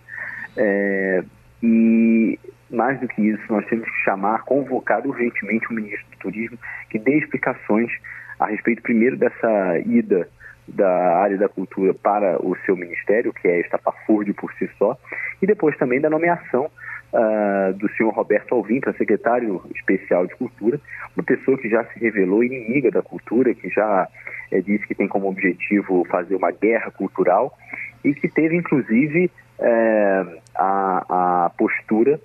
É, 0.56 1.24
e, 1.62 2.38
mais 2.70 2.98
do 3.00 3.08
que 3.08 3.22
isso, 3.22 3.42
nós 3.48 3.66
temos 3.66 3.88
que 3.88 4.04
chamar, 4.04 4.42
convocar 4.44 5.06
urgentemente 5.06 5.68
o 5.70 5.74
ministro 5.74 6.06
do 6.10 6.16
Turismo 6.18 6.58
que 6.90 6.98
dê 6.98 7.18
explicações 7.18 7.90
a 8.38 8.46
respeito, 8.46 8.82
primeiro, 8.82 9.16
dessa 9.16 9.78
ida 9.86 10.28
da 10.66 11.18
área 11.18 11.36
da 11.36 11.48
cultura 11.48 11.92
para 11.92 12.40
o 12.44 12.56
seu 12.64 12.76
ministério, 12.76 13.32
que 13.32 13.46
é 13.46 13.60
estapafúrdio 13.60 14.34
por 14.34 14.52
si 14.54 14.68
só, 14.78 14.96
e 15.40 15.46
depois 15.46 15.76
também 15.76 16.00
da 16.00 16.08
nomeação 16.08 16.70
uh, 17.12 17.72
do 17.74 17.88
senhor 17.90 18.12
Roberto 18.12 18.54
Alvim 18.54 18.80
para 18.80 18.92
secretário 18.94 19.62
especial 19.74 20.26
de 20.26 20.34
cultura, 20.36 20.80
uma 21.16 21.24
pessoa 21.24 21.58
que 21.58 21.68
já 21.68 21.84
se 21.84 21.98
revelou 21.98 22.42
inimiga 22.42 22.90
da 22.90 23.02
cultura, 23.02 23.54
que 23.54 23.68
já 23.68 24.08
é, 24.50 24.60
disse 24.60 24.86
que 24.86 24.94
tem 24.94 25.08
como 25.08 25.28
objetivo 25.28 26.04
fazer 26.10 26.34
uma 26.34 26.50
guerra 26.50 26.90
cultural 26.90 27.56
e 28.04 28.14
que 28.14 28.28
teve, 28.28 28.56
inclusive, 28.56 29.30
é, 29.58 30.24
a, 30.54 31.44
a, 31.44 31.50
postura 31.50 32.20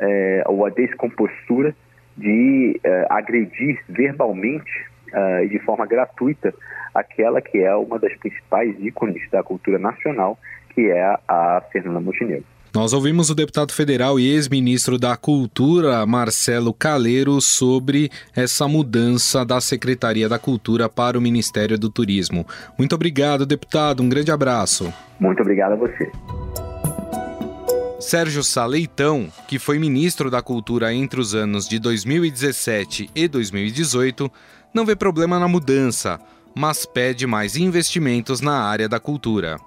é, 0.00 0.42
ou 0.46 0.64
a 0.64 0.70
descompostura 0.70 1.74
de 2.16 2.80
é, 2.82 3.06
agredir 3.10 3.80
verbalmente 3.88 4.86
é, 5.12 5.44
e 5.44 5.48
de 5.48 5.58
forma 5.60 5.86
gratuita 5.86 6.54
aquela 6.94 7.40
que 7.40 7.58
é 7.58 7.74
uma 7.74 7.98
das 7.98 8.14
principais 8.16 8.74
ícones 8.80 9.28
da 9.30 9.42
cultura 9.42 9.78
nacional, 9.78 10.38
que 10.70 10.90
é 10.90 11.16
a 11.28 11.62
Fernanda 11.70 12.00
Montenegro. 12.00 12.57
Nós 12.74 12.92
ouvimos 12.92 13.30
o 13.30 13.34
deputado 13.34 13.72
federal 13.72 14.20
e 14.20 14.28
ex-ministro 14.28 14.98
da 14.98 15.16
Cultura, 15.16 16.04
Marcelo 16.04 16.72
Caleiro, 16.74 17.40
sobre 17.40 18.10
essa 18.36 18.68
mudança 18.68 19.44
da 19.44 19.60
Secretaria 19.60 20.28
da 20.28 20.38
Cultura 20.38 20.88
para 20.88 21.18
o 21.18 21.20
Ministério 21.20 21.78
do 21.78 21.88
Turismo. 21.88 22.46
Muito 22.76 22.94
obrigado, 22.94 23.46
deputado. 23.46 24.02
Um 24.02 24.08
grande 24.08 24.30
abraço. 24.30 24.92
Muito 25.18 25.40
obrigado 25.40 25.72
a 25.72 25.76
você. 25.76 26.10
Sérgio 27.98 28.44
Saleitão, 28.44 29.28
que 29.48 29.58
foi 29.58 29.78
ministro 29.78 30.30
da 30.30 30.40
Cultura 30.40 30.94
entre 30.94 31.20
os 31.20 31.34
anos 31.34 31.66
de 31.66 31.78
2017 31.78 33.10
e 33.14 33.26
2018, 33.26 34.30
não 34.72 34.86
vê 34.86 34.94
problema 34.94 35.38
na 35.38 35.48
mudança, 35.48 36.20
mas 36.54 36.86
pede 36.86 37.26
mais 37.26 37.56
investimentos 37.56 38.40
na 38.40 38.62
área 38.62 38.88
da 38.88 39.00
cultura. 39.00 39.58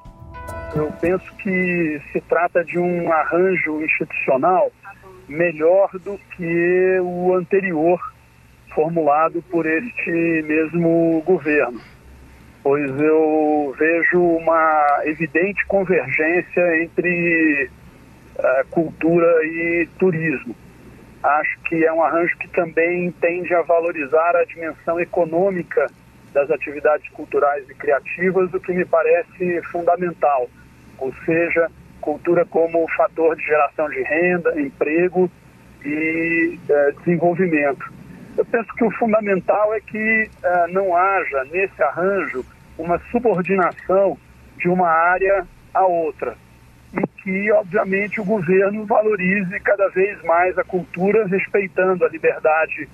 Eu 0.74 0.90
penso 1.02 1.36
que 1.36 2.02
se 2.12 2.22
trata 2.22 2.64
de 2.64 2.80
um 2.80 3.12
arranjo 3.12 3.84
institucional 3.84 4.72
melhor 5.28 5.90
do 6.00 6.18
que 6.36 7.00
o 7.02 7.34
anterior 7.34 8.00
formulado 8.74 9.42
por 9.44 9.66
este 9.66 10.44
mesmo 10.48 11.22
governo, 11.26 11.82
pois 12.64 12.90
eu 13.02 13.76
vejo 13.78 14.22
uma 14.22 15.02
evidente 15.04 15.66
convergência 15.66 16.82
entre 16.82 17.70
uh, 18.38 18.68
cultura 18.70 19.46
e 19.46 19.90
turismo. 20.00 20.56
Acho 21.22 21.60
que 21.64 21.86
é 21.86 21.92
um 21.92 22.02
arranjo 22.02 22.38
que 22.38 22.48
também 22.48 23.12
tende 23.20 23.54
a 23.54 23.62
valorizar 23.62 24.38
a 24.38 24.46
dimensão 24.46 24.98
econômica 25.02 25.86
das 26.34 26.50
atividades 26.50 27.10
culturais 27.10 27.70
e 27.70 27.76
criativas, 27.76 28.54
o 28.54 28.60
que 28.60 28.72
me 28.72 28.86
parece 28.86 29.62
fundamental 29.64 30.50
ou 31.02 31.14
seja, 31.26 31.70
cultura 32.00 32.46
como 32.46 32.88
fator 32.96 33.36
de 33.36 33.44
geração 33.44 33.90
de 33.90 34.02
renda, 34.04 34.62
emprego 34.62 35.30
e 35.84 36.58
é, 36.70 36.92
desenvolvimento. 36.92 37.92
Eu 38.38 38.46
penso 38.46 38.74
que 38.76 38.84
o 38.86 38.92
fundamental 38.92 39.74
é 39.74 39.82
que 39.82 40.30
é, 40.44 40.68
não 40.68 40.96
haja 40.96 41.44
nesse 41.52 41.82
arranjo 41.84 42.46
uma 42.78 43.00
subordinação 43.12 44.18
de 44.58 44.70
uma 44.70 44.88
área 44.88 45.46
à 45.74 45.86
outra 45.86 46.36
e 46.94 47.08
que, 47.22 47.52
obviamente, 47.52 48.22
o 48.22 48.26
governo 48.26 48.86
valorize 48.86 49.60
cada 49.62 49.88
vez 49.90 50.22
mais 50.24 50.58
a 50.58 50.64
cultura, 50.64 51.26
respeitando 51.26 52.06
a 52.06 52.10
liberdade 52.10 52.88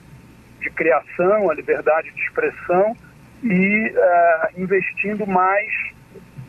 de 0.61 0.69
criação, 0.69 1.49
a 1.49 1.53
liberdade 1.53 2.11
de 2.11 2.21
expressão 2.21 2.95
e 3.43 3.87
uh, 3.89 4.61
investindo 4.61 5.25
mais 5.27 5.71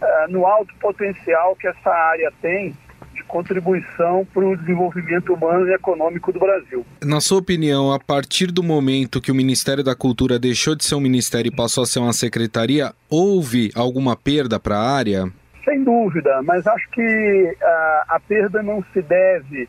uh, 0.00 0.30
no 0.30 0.46
alto 0.46 0.74
potencial 0.80 1.54
que 1.56 1.66
essa 1.66 1.90
área 1.90 2.32
tem 2.40 2.74
de 3.14 3.24
contribuição 3.24 4.26
para 4.32 4.44
o 4.44 4.56
desenvolvimento 4.56 5.34
humano 5.34 5.68
e 5.68 5.74
econômico 5.74 6.32
do 6.32 6.38
Brasil. 6.38 6.86
Na 7.04 7.20
sua 7.20 7.38
opinião, 7.38 7.92
a 7.92 7.98
partir 7.98 8.52
do 8.52 8.62
momento 8.62 9.20
que 9.20 9.32
o 9.32 9.34
Ministério 9.34 9.82
da 9.82 9.94
Cultura 9.94 10.38
deixou 10.38 10.76
de 10.76 10.84
ser 10.84 10.94
um 10.94 11.00
ministério 11.00 11.48
e 11.48 11.54
passou 11.54 11.82
a 11.82 11.86
ser 11.86 11.98
uma 11.98 12.12
secretaria, 12.12 12.92
houve 13.10 13.70
alguma 13.74 14.16
perda 14.16 14.60
para 14.60 14.76
a 14.76 14.96
área? 14.96 15.24
Sem 15.64 15.82
dúvida, 15.82 16.40
mas 16.44 16.66
acho 16.66 16.88
que 16.90 17.02
uh, 17.02 18.04
a 18.08 18.20
perda 18.26 18.62
não 18.62 18.82
se 18.92 19.02
deve 19.02 19.68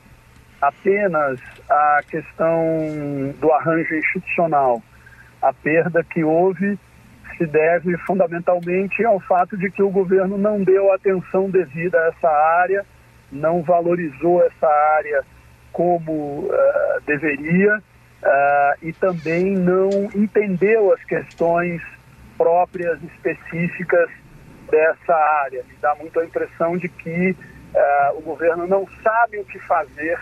apenas 0.62 1.40
à 1.70 2.02
questão 2.08 3.34
do 3.40 3.52
arranjo 3.52 3.96
institucional. 3.96 4.82
A 5.42 5.54
perda 5.54 6.04
que 6.04 6.24
houve 6.24 6.78
se 7.40 7.46
deve 7.46 7.98
fundamentalmente 8.00 9.04
ao 9.06 9.18
fato 9.22 9.58
de 9.58 9.72
que 9.72 9.82
o 9.82 9.90
governo 9.90 10.38
não 10.38 10.62
deu 10.62 10.92
atenção 10.92 11.50
devida 11.50 11.98
a 11.98 12.08
essa 12.08 12.30
área, 12.30 12.86
não 13.32 13.64
valorizou 13.64 14.44
essa 14.44 14.68
área 14.98 15.24
como 15.72 16.42
uh, 16.42 17.02
deveria 17.06 17.78
uh, 17.78 18.86
e 18.86 18.92
também 18.92 19.56
não 19.56 19.90
entendeu 20.14 20.92
as 20.92 21.02
questões 21.06 21.82
próprias, 22.38 23.02
específicas 23.04 24.10
dessa 24.70 25.16
área. 25.44 25.64
Me 25.64 25.76
dá 25.82 25.96
muito 25.96 26.20
a 26.20 26.26
impressão 26.26 26.78
de 26.78 26.90
que 26.90 27.32
uh, 27.32 28.18
o 28.18 28.22
governo 28.22 28.68
não 28.68 28.86
sabe 29.02 29.40
o 29.40 29.46
que 29.46 29.60
fazer 29.60 30.20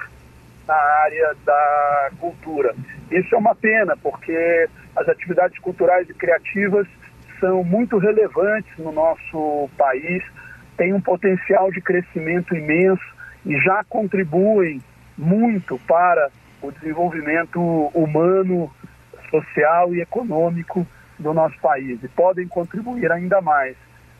na 0.67 0.75
área 0.75 1.35
da 1.43 2.11
cultura. 2.19 2.75
Isso 3.09 3.33
é 3.33 3.37
uma 3.37 3.55
pena, 3.55 3.97
porque 3.97 4.69
as 4.95 5.09
atividades 5.09 5.57
culturais 5.59 6.07
e 6.09 6.13
criativas 6.13 6.87
são 7.39 7.63
muito 7.63 7.97
relevantes 7.97 8.71
no 8.77 8.91
nosso 8.91 9.69
país, 9.77 10.23
têm 10.75 10.93
um 10.93 11.01
potencial 11.01 11.71
de 11.71 11.81
crescimento 11.81 12.55
imenso 12.55 13.03
e 13.45 13.57
já 13.59 13.83
contribuem 13.83 14.81
muito 15.17 15.79
para 15.87 16.29
o 16.61 16.71
desenvolvimento 16.71 17.59
humano, 17.93 18.71
social 19.29 19.93
e 19.93 20.01
econômico 20.01 20.85
do 21.19 21.33
nosso 21.33 21.59
país 21.59 22.01
e 22.03 22.07
podem 22.07 22.47
contribuir 22.47 23.11
ainda 23.11 23.41
mais. 23.41 23.75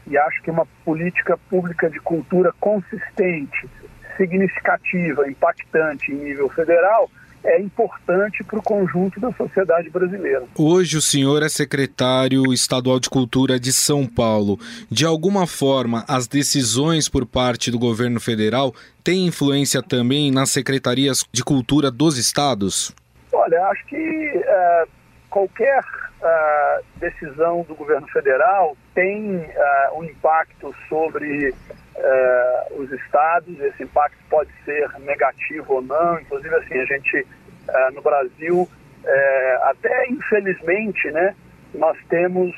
E 0.06 0.18
acho 0.18 0.42
que 0.42 0.50
uma 0.50 0.66
política 0.86 1.38
pública 1.50 1.90
de 1.90 2.00
cultura 2.00 2.54
consistente, 2.60 3.70
significativa, 4.16 5.30
impactante 5.30 6.12
em 6.12 6.16
nível 6.16 6.50
federal 6.50 7.10
é 7.44 7.60
importante 7.60 8.44
para 8.44 8.60
o 8.60 8.62
conjunto 8.62 9.20
da 9.20 9.32
sociedade 9.32 9.90
brasileira. 9.90 10.44
Hoje 10.58 10.98
o 10.98 11.02
senhor 11.02 11.44
é 11.44 11.50
secretário 11.50 12.52
estadual 12.52 13.00
de 13.00 13.10
Cultura 13.10 13.60
de 13.60 13.72
São 13.72 14.06
Paulo. 14.06 14.60
De 14.90 15.06
alguma 15.06 15.48
forma, 15.48 16.04
as 16.08 16.28
decisões 16.28 17.08
por 17.08 17.26
parte 17.26 17.72
do 17.72 17.80
governo 17.80 18.20
federal 18.20 18.74
têm 19.04 19.28
influência 19.28 19.82
também 19.82 20.32
nas 20.32 20.50
secretarias 20.52 21.24
de 21.32 21.44
cultura 21.44 21.90
dos 21.90 22.18
estados? 22.18 22.94
Olha, 23.32 23.64
acho 23.68 23.86
que 23.86 23.96
uh, 23.96 24.90
qualquer 25.30 25.80
uh, 25.80 26.84
decisão 27.00 27.64
do 27.68 27.76
governo 27.76 28.08
federal 28.08 28.76
tem 28.94 29.38
uh, 29.38 30.00
um 30.00 30.04
impacto 30.04 30.74
sobre 30.90 31.54
uh, 31.98 32.82
os 32.82 32.92
estados, 32.92 33.60
esse 33.60 33.84
impacto 33.84 34.18
pode 34.30 34.50
ser 34.64 34.88
negativo 35.00 35.76
ou 35.76 35.82
não, 35.82 36.20
inclusive 36.20 36.54
assim, 36.56 36.80
a 36.80 36.86
gente 36.86 37.20
uh, 37.22 37.94
no 37.94 38.02
Brasil, 38.02 38.62
uh, 38.62 39.64
até 39.64 40.10
infelizmente, 40.10 41.12
né, 41.12 41.36
nós 41.74 41.98
temos 42.10 42.56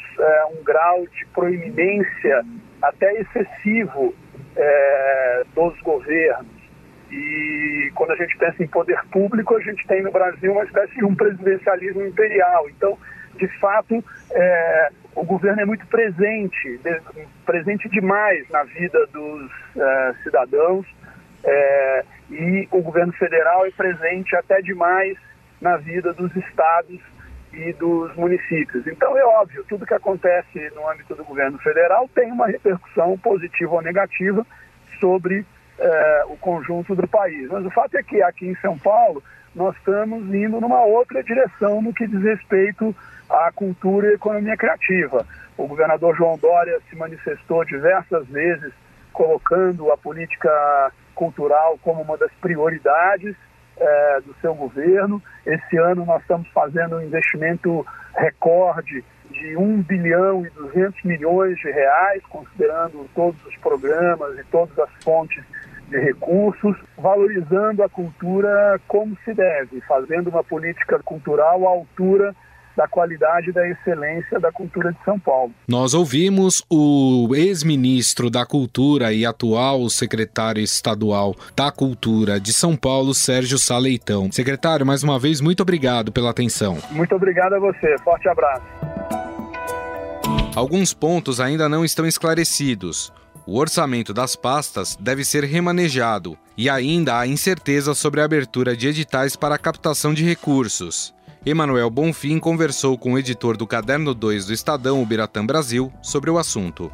um 0.51 0.63
grau 0.63 1.05
de 1.07 1.25
proeminência 1.33 2.45
até 2.81 3.11
excessivo 3.19 4.13
dos 5.55 5.77
governos. 5.81 6.47
E 7.11 7.91
quando 7.95 8.11
a 8.11 8.15
gente 8.15 8.37
pensa 8.37 8.63
em 8.63 8.67
poder 8.67 9.03
público, 9.11 9.55
a 9.55 9.61
gente 9.61 9.85
tem 9.87 10.03
no 10.03 10.11
Brasil 10.11 10.51
uma 10.51 10.63
espécie 10.63 10.93
de 10.95 11.03
um 11.03 11.15
presidencialismo 11.15 12.05
imperial. 12.05 12.69
Então, 12.69 12.97
de 13.39 13.47
fato, 13.59 14.03
é, 14.31 14.89
o 15.15 15.23
governo 15.23 15.61
é 15.61 15.65
muito 15.65 15.87
presente, 15.87 16.79
presente 17.45 17.89
demais 17.89 18.47
na 18.49 18.63
vida 18.63 19.07
dos 19.07 19.51
é, 19.75 20.13
cidadãos, 20.23 20.85
é, 21.43 22.05
e 22.29 22.67
o 22.71 22.81
governo 22.81 23.13
federal 23.13 23.65
é 23.65 23.71
presente 23.71 24.35
até 24.35 24.61
demais 24.61 25.17
na 25.61 25.77
vida 25.77 26.13
dos 26.13 26.35
estados 26.35 26.99
e 27.53 27.73
dos 27.73 28.15
municípios. 28.15 28.85
Então, 28.85 29.17
é 29.17 29.25
óbvio, 29.25 29.65
tudo 29.67 29.85
que 29.85 29.93
acontece 29.93 30.69
no 30.75 30.87
âmbito 30.89 31.15
do 31.15 31.23
governo 31.23 31.57
federal 31.59 32.07
tem 32.13 32.31
uma 32.31 32.47
repercussão 32.47 33.17
positiva 33.17 33.75
ou 33.75 33.81
negativa 33.81 34.45
sobre 34.99 35.45
é, 35.79 36.23
o 36.27 36.37
conjunto 36.37 36.93
do 36.93 37.07
país. 37.07 37.49
Mas 37.49 37.65
o 37.65 37.71
fato 37.71 37.95
é 37.95 38.03
que 38.03 38.21
aqui 38.21 38.47
em 38.47 38.55
São 38.57 38.77
Paulo 38.77 39.23
nós 39.55 39.75
estamos 39.77 40.23
indo 40.33 40.61
numa 40.61 40.83
outra 40.83 41.23
direção 41.23 41.81
no 41.81 41.93
que 41.93 42.07
diz 42.07 42.21
respeito 42.21 42.95
à 43.29 43.51
cultura 43.51 44.07
e 44.07 44.15
economia 44.15 44.57
criativa. 44.57 45.25
O 45.57 45.67
governador 45.67 46.15
João 46.15 46.37
Dória 46.37 46.79
se 46.89 46.95
manifestou 46.95 47.63
diversas 47.65 48.27
vezes 48.27 48.73
colocando 49.13 49.91
a 49.91 49.97
política 49.97 50.91
cultural 51.13 51.77
como 51.83 52.01
uma 52.01 52.17
das 52.17 52.31
prioridades 52.41 53.35
é, 53.77 54.21
do 54.21 54.33
seu 54.41 54.53
governo. 54.55 55.21
Esse 55.45 55.77
ano 55.77 56.05
nós 56.05 56.21
estamos 56.21 56.47
fazendo 56.49 56.97
um 56.97 57.01
investimento 57.01 57.85
recorde 58.15 59.03
de 59.29 59.57
1 59.57 59.81
bilhão 59.83 60.45
e 60.45 60.49
200 60.49 61.03
milhões 61.03 61.57
de 61.57 61.69
reais, 61.69 62.23
considerando 62.29 63.09
todos 63.13 63.43
os 63.45 63.55
programas 63.57 64.37
e 64.39 64.43
todas 64.45 64.77
as 64.79 64.89
fontes 65.03 65.43
de 65.89 65.99
recursos, 65.99 66.77
valorizando 66.97 67.83
a 67.83 67.89
cultura 67.89 68.79
como 68.87 69.17
se 69.25 69.33
deve, 69.33 69.81
fazendo 69.81 70.29
uma 70.29 70.43
política 70.43 70.99
cultural 70.99 71.67
à 71.67 71.69
altura 71.69 72.35
da 72.79 72.87
qualidade 72.87 73.49
e 73.49 73.51
da 73.51 73.67
excelência 73.67 74.39
da 74.39 74.53
cultura 74.53 74.93
de 74.93 75.03
São 75.03 75.19
Paulo. 75.19 75.51
Nós 75.67 75.93
ouvimos 75.93 76.63
o 76.69 77.35
ex-ministro 77.35 78.29
da 78.29 78.45
Cultura 78.45 79.11
e 79.11 79.25
atual 79.25 79.89
secretário 79.89 80.63
estadual 80.63 81.35
da 81.53 81.73
Cultura 81.73 82.39
de 82.39 82.53
São 82.53 82.77
Paulo, 82.77 83.13
Sérgio 83.13 83.57
Saleitão. 83.57 84.31
Secretário, 84.31 84.85
mais 84.85 85.03
uma 85.03 85.19
vez, 85.19 85.41
muito 85.41 85.61
obrigado 85.61 86.09
pela 86.09 86.29
atenção. 86.29 86.77
Muito 86.91 87.13
obrigado 87.13 87.55
a 87.55 87.59
você. 87.59 87.97
Forte 88.01 88.29
abraço. 88.29 88.63
Alguns 90.55 90.93
pontos 90.93 91.41
ainda 91.41 91.67
não 91.67 91.83
estão 91.83 92.05
esclarecidos. 92.05 93.11
O 93.45 93.57
orçamento 93.57 94.13
das 94.13 94.37
pastas 94.37 94.95
deve 94.95 95.25
ser 95.25 95.43
remanejado 95.43 96.37
e 96.55 96.69
ainda 96.69 97.19
há 97.19 97.27
incerteza 97.27 97.93
sobre 97.93 98.21
a 98.21 98.25
abertura 98.25 98.77
de 98.77 98.87
editais 98.87 99.35
para 99.35 99.55
a 99.55 99.57
captação 99.57 100.13
de 100.13 100.23
recursos. 100.23 101.13
Emanuel 101.45 101.89
Bonfim 101.89 102.37
conversou 102.37 102.97
com 102.97 103.13
o 103.13 103.17
editor 103.17 103.55
do 103.55 103.65
Caderno 103.65 104.13
2 104.13 104.47
do 104.47 104.53
Estadão, 104.53 105.01
o 105.01 105.05
Biratã 105.05 105.45
Brasil, 105.45 105.91
sobre 106.01 106.29
o 106.29 106.37
assunto. 106.37 106.91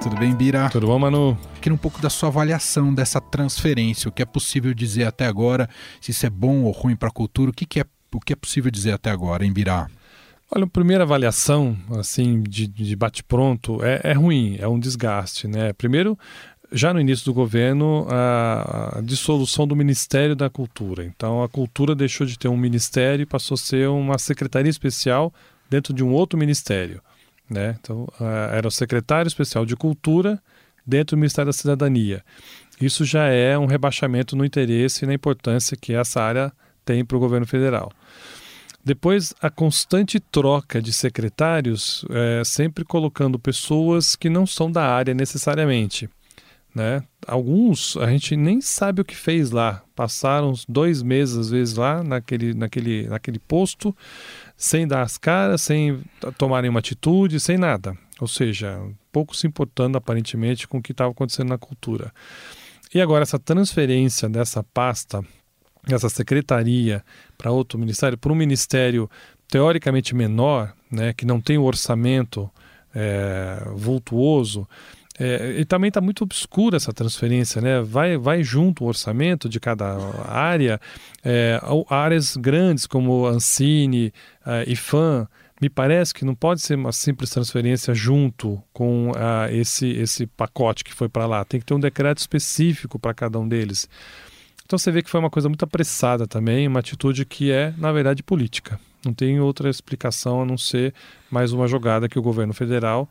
Tudo 0.00 0.16
bem, 0.16 0.32
Bira? 0.32 0.70
Tudo 0.70 0.86
bom, 0.86 0.98
Manu? 0.98 1.36
Queria 1.60 1.74
um 1.74 1.78
pouco 1.78 2.00
da 2.00 2.08
sua 2.08 2.28
avaliação 2.28 2.94
dessa 2.94 3.20
transferência, 3.20 4.08
o 4.08 4.12
que 4.12 4.22
é 4.22 4.24
possível 4.24 4.72
dizer 4.72 5.04
até 5.04 5.26
agora, 5.26 5.68
se 6.00 6.12
isso 6.12 6.24
é 6.24 6.30
bom 6.30 6.62
ou 6.62 6.70
ruim 6.70 6.94
para 6.94 7.08
a 7.08 7.12
cultura, 7.12 7.50
o 7.50 7.52
que, 7.52 7.66
que, 7.66 7.80
é, 7.80 7.84
o 8.14 8.20
que 8.20 8.32
é 8.32 8.36
possível 8.36 8.70
dizer 8.70 8.92
até 8.92 9.10
agora, 9.10 9.44
hein, 9.44 9.52
Bira? 9.52 9.88
Olha, 10.52 10.64
a 10.64 10.68
primeira 10.68 11.04
avaliação, 11.04 11.76
assim, 11.98 12.42
de, 12.42 12.66
de 12.66 12.96
bate-pronto, 12.96 13.84
é, 13.84 14.00
é 14.04 14.12
ruim, 14.12 14.56
é 14.58 14.66
um 14.66 14.80
desgaste, 14.80 15.46
né? 15.46 15.72
Primeiro, 15.72 16.18
já 16.72 16.94
no 16.94 17.00
início 17.00 17.24
do 17.24 17.34
governo, 17.34 18.06
a, 18.08 18.98
a, 18.98 19.00
dissolução 19.00 19.66
do 19.66 19.74
Ministério 19.74 20.36
da 20.36 20.48
Cultura. 20.48 21.04
Então, 21.04 21.42
a 21.42 21.48
cultura 21.48 21.94
deixou 21.94 22.26
de 22.26 22.38
ter 22.38 22.48
um 22.48 22.56
ministério 22.56 23.22
e 23.22 23.26
passou 23.26 23.54
a 23.54 23.58
ser 23.58 23.88
uma 23.88 24.18
secretaria 24.18 24.70
especial 24.70 25.32
dentro 25.68 25.92
de 25.92 26.04
um 26.04 26.12
outro 26.12 26.38
ministério. 26.38 27.02
Né? 27.48 27.76
Então, 27.80 28.06
a, 28.20 28.54
era 28.54 28.68
o 28.68 28.70
secretário 28.70 29.28
especial 29.28 29.66
de 29.66 29.74
Cultura 29.76 30.40
dentro 30.86 31.16
do 31.16 31.18
Ministério 31.18 31.48
da 31.48 31.52
Cidadania. 31.52 32.24
Isso 32.80 33.04
já 33.04 33.26
é 33.26 33.58
um 33.58 33.66
rebaixamento 33.66 34.36
no 34.36 34.44
interesse 34.44 35.04
e 35.04 35.08
na 35.08 35.14
importância 35.14 35.76
que 35.76 35.92
essa 35.92 36.22
área 36.22 36.52
tem 36.84 37.04
para 37.04 37.16
o 37.16 37.20
governo 37.20 37.46
federal. 37.46 37.92
Depois, 38.82 39.34
a 39.42 39.50
constante 39.50 40.18
troca 40.18 40.80
de 40.80 40.92
secretários, 40.92 42.04
é, 42.08 42.42
sempre 42.44 42.82
colocando 42.82 43.38
pessoas 43.38 44.16
que 44.16 44.30
não 44.30 44.46
são 44.46 44.72
da 44.72 44.82
área 44.82 45.12
necessariamente. 45.12 46.08
Né? 46.74 47.02
Alguns 47.26 47.96
a 47.96 48.06
gente 48.08 48.36
nem 48.36 48.60
sabe 48.60 49.02
o 49.02 49.04
que 49.04 49.16
fez 49.16 49.50
lá. 49.50 49.82
Passaram 49.94 50.52
dois 50.68 51.02
meses, 51.02 51.36
às 51.36 51.50
vezes, 51.50 51.76
lá 51.76 52.02
naquele, 52.02 52.54
naquele, 52.54 53.08
naquele 53.08 53.38
posto, 53.38 53.94
sem 54.56 54.86
dar 54.86 55.02
as 55.02 55.18
caras, 55.18 55.62
sem 55.62 56.00
tomarem 56.38 56.70
uma 56.70 56.78
atitude, 56.78 57.40
sem 57.40 57.58
nada. 57.58 57.96
Ou 58.20 58.28
seja, 58.28 58.80
pouco 59.10 59.36
se 59.36 59.46
importando 59.46 59.98
aparentemente 59.98 60.68
com 60.68 60.78
o 60.78 60.82
que 60.82 60.92
estava 60.92 61.10
acontecendo 61.10 61.48
na 61.48 61.58
cultura. 61.58 62.12
E 62.94 63.00
agora, 63.00 63.22
essa 63.22 63.38
transferência 63.38 64.28
dessa 64.28 64.62
pasta, 64.62 65.24
dessa 65.86 66.08
secretaria 66.08 67.04
para 67.36 67.50
outro 67.50 67.78
ministério, 67.78 68.18
para 68.18 68.32
um 68.32 68.36
ministério 68.36 69.10
teoricamente 69.48 70.14
menor, 70.14 70.72
né, 70.90 71.12
que 71.12 71.24
não 71.24 71.40
tem 71.40 71.58
o 71.58 71.62
um 71.62 71.64
orçamento 71.64 72.50
é, 72.94 73.62
vultuoso 73.74 74.68
é, 75.22 75.60
e 75.60 75.66
também 75.66 75.88
está 75.88 76.00
muito 76.00 76.24
obscura 76.24 76.78
essa 76.78 76.94
transferência, 76.94 77.60
né? 77.60 77.82
Vai, 77.82 78.16
vai 78.16 78.42
junto 78.42 78.84
o 78.84 78.86
orçamento 78.86 79.50
de 79.50 79.60
cada 79.60 79.98
área, 80.26 80.80
é, 81.22 81.60
áreas 81.90 82.38
grandes 82.38 82.86
como 82.86 83.26
Ancine 83.26 84.14
uh, 84.46 84.64
e 84.66 84.74
me 85.60 85.68
parece 85.68 86.14
que 86.14 86.24
não 86.24 86.34
pode 86.34 86.62
ser 86.62 86.74
uma 86.74 86.90
simples 86.90 87.28
transferência 87.28 87.92
junto 87.92 88.62
com 88.72 89.12
esse, 89.50 89.88
esse 89.88 90.26
pacote 90.26 90.82
que 90.82 90.94
foi 90.94 91.06
para 91.06 91.26
lá. 91.26 91.44
Tem 91.44 91.60
que 91.60 91.66
ter 91.66 91.74
um 91.74 91.80
decreto 91.80 92.16
específico 92.16 92.98
para 92.98 93.12
cada 93.12 93.38
um 93.38 93.46
deles. 93.46 93.86
Então 94.64 94.78
você 94.78 94.90
vê 94.90 95.02
que 95.02 95.10
foi 95.10 95.20
uma 95.20 95.28
coisa 95.28 95.50
muito 95.50 95.62
apressada 95.62 96.26
também, 96.26 96.66
uma 96.66 96.80
atitude 96.80 97.26
que 97.26 97.52
é, 97.52 97.74
na 97.76 97.92
verdade, 97.92 98.22
política. 98.22 98.80
Não 99.04 99.12
tem 99.12 99.38
outra 99.38 99.68
explicação 99.68 100.40
a 100.40 100.46
não 100.46 100.56
ser 100.56 100.94
mais 101.30 101.52
uma 101.52 101.68
jogada 101.68 102.08
que 102.08 102.18
o 102.18 102.22
governo 102.22 102.54
federal 102.54 103.06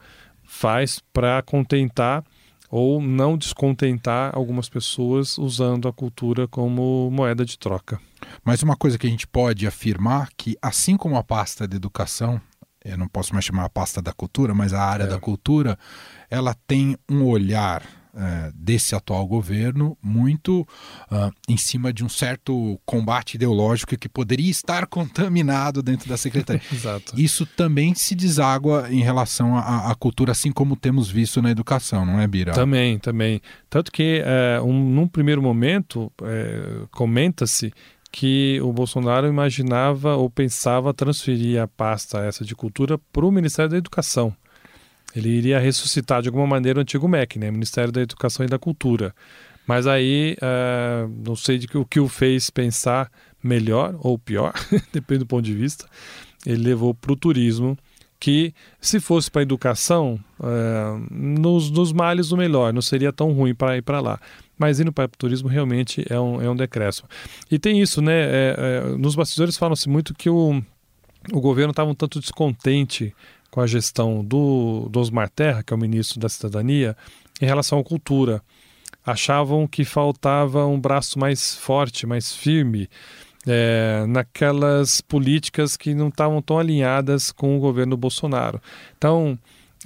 faz 0.49 0.99
para 1.13 1.43
contentar 1.43 2.23
ou 2.71 2.99
não 2.99 3.37
descontentar 3.37 4.31
algumas 4.35 4.67
pessoas 4.67 5.37
usando 5.37 5.87
a 5.87 5.93
cultura 5.93 6.47
como 6.47 7.09
moeda 7.11 7.45
de 7.45 7.57
troca. 7.57 8.01
Mas 8.43 8.63
uma 8.63 8.75
coisa 8.75 8.97
que 8.97 9.05
a 9.05 9.09
gente 9.09 9.27
pode 9.27 9.67
afirmar 9.67 10.29
que 10.35 10.57
assim 10.59 10.97
como 10.97 11.17
a 11.17 11.23
pasta 11.23 11.67
de 11.67 11.75
educação, 11.75 12.41
eu 12.83 12.97
não 12.97 13.07
posso 13.07 13.31
mais 13.31 13.45
chamar 13.45 13.65
a 13.65 13.69
pasta 13.69 14.01
da 14.01 14.11
cultura, 14.11 14.55
mas 14.55 14.73
a 14.73 14.81
área 14.83 15.03
é. 15.03 15.07
da 15.07 15.19
cultura, 15.19 15.77
ela 16.29 16.55
tem 16.67 16.97
um 17.09 17.23
olhar 17.25 17.83
é, 18.15 18.51
desse 18.55 18.95
atual 18.95 19.27
governo 19.27 19.97
muito 20.01 20.61
uh, 21.11 21.31
em 21.47 21.57
cima 21.57 21.93
de 21.93 22.03
um 22.03 22.09
certo 22.09 22.79
combate 22.85 23.35
ideológico 23.35 23.95
que 23.97 24.09
poderia 24.09 24.49
estar 24.49 24.87
contaminado 24.87 25.83
dentro 25.83 26.09
da 26.09 26.17
secretaria. 26.17 26.61
Isso 27.15 27.45
também 27.45 27.93
se 27.93 28.15
deságua 28.15 28.87
em 28.89 29.01
relação 29.01 29.55
à, 29.55 29.91
à, 29.91 29.95
cultura, 29.95 30.31
assim 30.31 30.51
como 30.51 30.75
temos 30.75 31.09
visto 31.09 31.41
na 31.41 31.51
educação, 31.51 32.05
não 32.05 32.19
é, 32.19 32.27
Bira? 32.27 32.53
Também, 32.53 32.97
também. 32.97 33.41
Tanto 33.69 33.91
que, 33.91 34.23
é, 34.25 34.59
um, 34.61 34.73
num 34.73 35.07
primeiro 35.07 35.41
momento, 35.41 36.11
é, 36.23 36.87
comenta-se 36.91 37.71
que 38.11 38.59
o 38.61 38.73
Bolsonaro 38.73 39.27
imaginava 39.27 40.15
ou 40.15 40.29
pensava 40.29 40.93
transferir 40.93 41.61
a 41.61 41.67
pasta 41.67 42.19
essa 42.19 42.43
de 42.43 42.55
cultura 42.55 42.97
para 43.13 43.25
o 43.25 43.31
Ministério 43.31 43.69
da 43.69 43.77
Educação. 43.77 44.35
Ele 45.15 45.29
iria 45.29 45.59
ressuscitar 45.59 46.21
de 46.21 46.27
alguma 46.27 46.45
maneira 46.45 46.79
o 46.79 46.81
antigo 46.81 47.07
MEC, 47.07 47.39
né? 47.39 47.49
Ministério 47.51 47.91
da 47.91 48.01
Educação 48.01 48.45
e 48.45 48.49
da 48.49 48.59
Cultura. 48.59 49.13
Mas 49.67 49.85
aí, 49.85 50.35
uh, 50.41 51.07
não 51.23 51.35
sei 51.35 51.57
de 51.57 51.67
que, 51.67 51.77
o 51.77 51.85
que 51.85 51.99
o 51.99 52.07
fez 52.07 52.49
pensar 52.49 53.11
melhor 53.43 53.95
ou 53.99 54.17
pior, 54.17 54.53
depende 54.91 55.19
do 55.19 55.25
ponto 55.25 55.43
de 55.43 55.53
vista. 55.53 55.85
Ele 56.45 56.63
levou 56.63 56.93
para 56.93 57.11
o 57.11 57.15
turismo, 57.15 57.77
que 58.19 58.53
se 58.81 58.99
fosse 58.99 59.29
para 59.31 59.41
a 59.41 59.43
educação, 59.43 60.19
uh, 60.39 61.07
nos, 61.11 61.71
nos 61.71 61.93
males 61.93 62.31
o 62.31 62.37
melhor, 62.37 62.73
não 62.73 62.81
seria 62.81 63.13
tão 63.13 63.31
ruim 63.31 63.55
para 63.55 63.77
ir 63.77 63.81
para 63.81 63.99
lá. 63.99 64.19
Mas 64.57 64.79
indo 64.79 64.91
para 64.91 65.05
o 65.05 65.17
turismo 65.17 65.47
realmente 65.47 66.05
é 66.09 66.19
um, 66.19 66.41
é 66.41 66.49
um 66.49 66.55
decréscimo. 66.55 67.07
E 67.49 67.57
tem 67.57 67.79
isso, 67.79 68.01
né? 68.01 68.13
É, 68.13 68.55
é, 68.57 68.97
nos 68.97 69.15
bastidores 69.15 69.55
falam-se 69.55 69.87
muito 69.87 70.13
que 70.13 70.29
o, 70.29 70.61
o 71.31 71.39
governo 71.39 71.71
estava 71.71 71.89
um 71.89 71.95
tanto 71.95 72.19
descontente 72.19 73.15
com 73.49 73.61
a 73.61 73.67
gestão 73.67 74.23
do, 74.23 74.87
do 74.89 74.99
Osmar 74.99 75.29
Terra, 75.29 75.63
que 75.63 75.73
é 75.73 75.75
o 75.75 75.79
ministro 75.79 76.19
da 76.19 76.29
Cidadania, 76.29 76.95
em 77.41 77.45
relação 77.45 77.79
à 77.79 77.83
cultura. 77.83 78.41
Achavam 79.05 79.67
que 79.67 79.85
faltava 79.85 80.65
um 80.65 80.79
braço 80.79 81.17
mais 81.17 81.55
forte, 81.55 82.05
mais 82.05 82.33
firme, 82.33 82.89
é, 83.47 84.05
naquelas 84.07 85.01
políticas 85.01 85.77
que 85.77 85.93
não 85.93 86.09
estavam 86.09 86.41
tão 86.41 86.59
alinhadas 86.59 87.31
com 87.31 87.57
o 87.57 87.59
governo 87.59 87.95
Bolsonaro. 87.95 88.61
Então, 88.97 89.37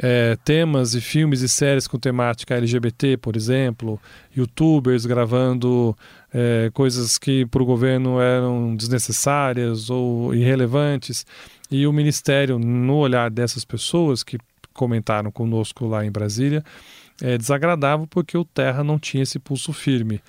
é, 0.02 0.36
temas 0.44 0.96
e 0.96 1.02
filmes 1.02 1.42
e 1.42 1.50
séries 1.50 1.88
com 1.88 2.00
temática 2.00 2.56
LGBT, 2.56 3.18
por 3.18 3.36
exemplo, 3.36 4.00
youtubers 4.36 5.06
gravando 5.06 5.96
é, 6.34 6.72
coisas 6.74 7.18
que 7.18 7.46
para 7.46 7.62
o 7.62 7.66
governo 7.66 8.20
eram 8.20 8.76
desnecessárias 8.76 9.90
ou 9.92 10.34
irrelevantes, 10.34 11.26
e 11.74 11.88
o 11.88 11.92
Ministério, 11.92 12.60
no 12.60 12.98
olhar 12.98 13.32
dessas 13.32 13.66
pessoas 13.66 14.22
que 14.22 14.38
comentaram 14.74 15.32
conosco 15.32 15.88
lá 15.88 16.06
em 16.06 16.12
Brasília, 16.12 16.64
é 17.20 17.36
desagradável 17.36 18.06
porque 18.06 18.38
o 18.38 18.46
Terra 18.46 18.84
não 18.84 19.00
tinha 19.00 19.24
esse 19.24 19.40
pulso 19.40 19.74
firme. 19.74 20.22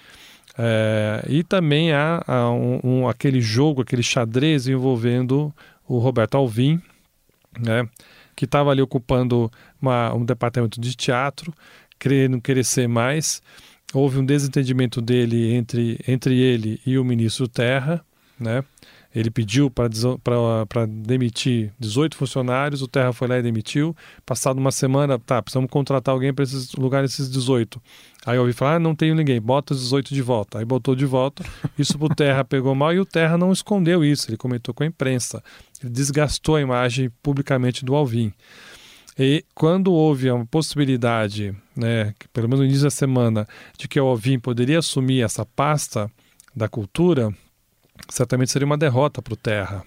É, 0.57 1.22
e 1.28 1.44
também 1.44 1.92
há, 1.92 2.24
há 2.26 2.50
um, 2.50 2.80
um, 2.83 3.09
aquele 3.09 3.42
jogo, 3.42 3.83
aquele 3.83 4.02
xadrez 4.02 4.66
envolvendo 4.66 5.52
o 5.87 5.98
Roberto 5.98 6.37
Alvim, 6.37 6.80
né? 7.61 7.87
que 8.35 8.46
estava 8.46 8.70
ali 8.70 8.80
ocupando 8.80 9.52
uma, 9.80 10.14
um 10.14 10.24
departamento 10.24 10.80
de 10.80 10.96
teatro, 10.96 11.52
querendo 11.98 12.40
crescer 12.40 12.88
mais. 12.88 13.42
Houve 13.92 14.18
um 14.18 14.24
desentendimento 14.24 15.02
dele 15.02 15.52
entre, 15.52 16.00
entre 16.09 16.38
ele 16.40 16.80
e 16.87 16.98
o 16.98 17.04
ministro 17.04 17.46
Terra, 17.46 18.02
né? 18.40 18.64
Ele 19.14 19.31
pediu 19.31 19.70
para 19.70 19.88
demitir 20.88 21.72
18 21.79 22.16
funcionários, 22.16 22.83
o 22.83 22.88
Terra 22.88 23.12
foi 23.12 23.29
lá 23.29 23.38
e 23.38 23.42
demitiu. 23.42 23.94
Passado 24.27 24.59
uma 24.59 24.72
semana, 24.72 25.18
tá, 25.18 25.40
precisamos 25.40 25.70
contratar 25.70 26.12
alguém 26.12 26.35
para 26.35 26.42
esses 26.42 26.72
lugares, 26.74 27.12
esses 27.12 27.31
18. 27.31 27.81
Aí 28.27 28.37
eu 28.37 28.40
ouvi 28.40 28.53
falar, 28.53 28.77
ah, 28.77 28.79
não 28.81 28.94
tenho 28.94 29.14
ninguém, 29.14 29.40
bota 29.40 29.72
os 29.72 29.83
18 29.83 30.12
de 30.12 30.20
volta. 30.20 30.59
Aí 30.59 30.64
botou 30.64 30.96
de 30.96 31.07
volta, 31.07 31.44
isso 31.79 31.96
pro 31.96 32.09
Terra 32.09 32.42
pegou 32.44 32.74
mal 32.74 32.92
e 32.92 32.98
o 32.98 33.05
Terra 33.05 33.38
não 33.38 33.53
escondeu 33.53 34.05
isso, 34.05 34.29
ele 34.29 34.37
comentou 34.37 34.74
com 34.74 34.83
a 34.83 34.87
imprensa. 34.87 35.42
Ele 35.81 35.92
desgastou 35.92 36.57
a 36.57 36.61
imagem 36.61 37.09
publicamente 37.22 37.85
do 37.85 37.94
Alvin. 37.94 38.33
E 39.16 39.44
quando 39.55 39.92
houve 39.92 40.29
a 40.29 40.44
possibilidade, 40.46 41.55
né, 41.77 42.12
pelo 42.33 42.48
menos 42.48 42.61
no 42.61 42.66
início 42.66 42.83
da 42.83 42.90
semana, 42.90 43.46
de 43.79 43.87
que 43.87 44.00
o 44.00 44.07
Alvin 44.07 44.40
poderia 44.40 44.81
assumir 44.81 45.22
essa 45.22 45.46
pasta 45.46 46.11
da 46.55 46.68
cultura, 46.68 47.33
certamente 48.09 48.50
seria 48.50 48.66
uma 48.66 48.78
derrota 48.78 49.22
para 49.22 49.35
o 49.35 49.37
Terra. 49.37 49.83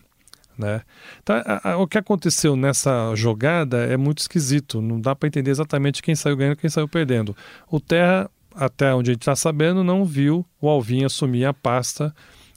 Né? 0.58 0.82
Então, 1.22 1.36
a, 1.46 1.72
a, 1.72 1.78
o 1.78 1.88
que 1.88 1.98
aconteceu 1.98 2.56
nessa 2.56 3.14
jogada 3.16 3.86
é 3.86 3.96
muito 3.96 4.20
esquisito, 4.20 4.82
não 4.82 5.00
dá 5.00 5.16
para 5.16 5.28
entender 5.28 5.52
exatamente 5.52 6.02
quem 6.02 6.16
saiu 6.16 6.36
ganhando 6.36 6.54
e 6.54 6.62
quem 6.62 6.70
saiu 6.70 6.88
perdendo. 6.88 7.36
O 7.70 7.80
Terra, 7.80 8.30
até 8.56 8.94
onde 8.94 9.12
a 9.12 9.14
gente 9.14 9.22
está 9.22 9.36
sabendo, 9.36 9.84
não 9.84 10.04
viu 10.04 10.46
o 10.60 10.68
Alvin 10.68 11.04
assumir 11.04 11.46
a 11.46 11.54
pasta 11.54 12.14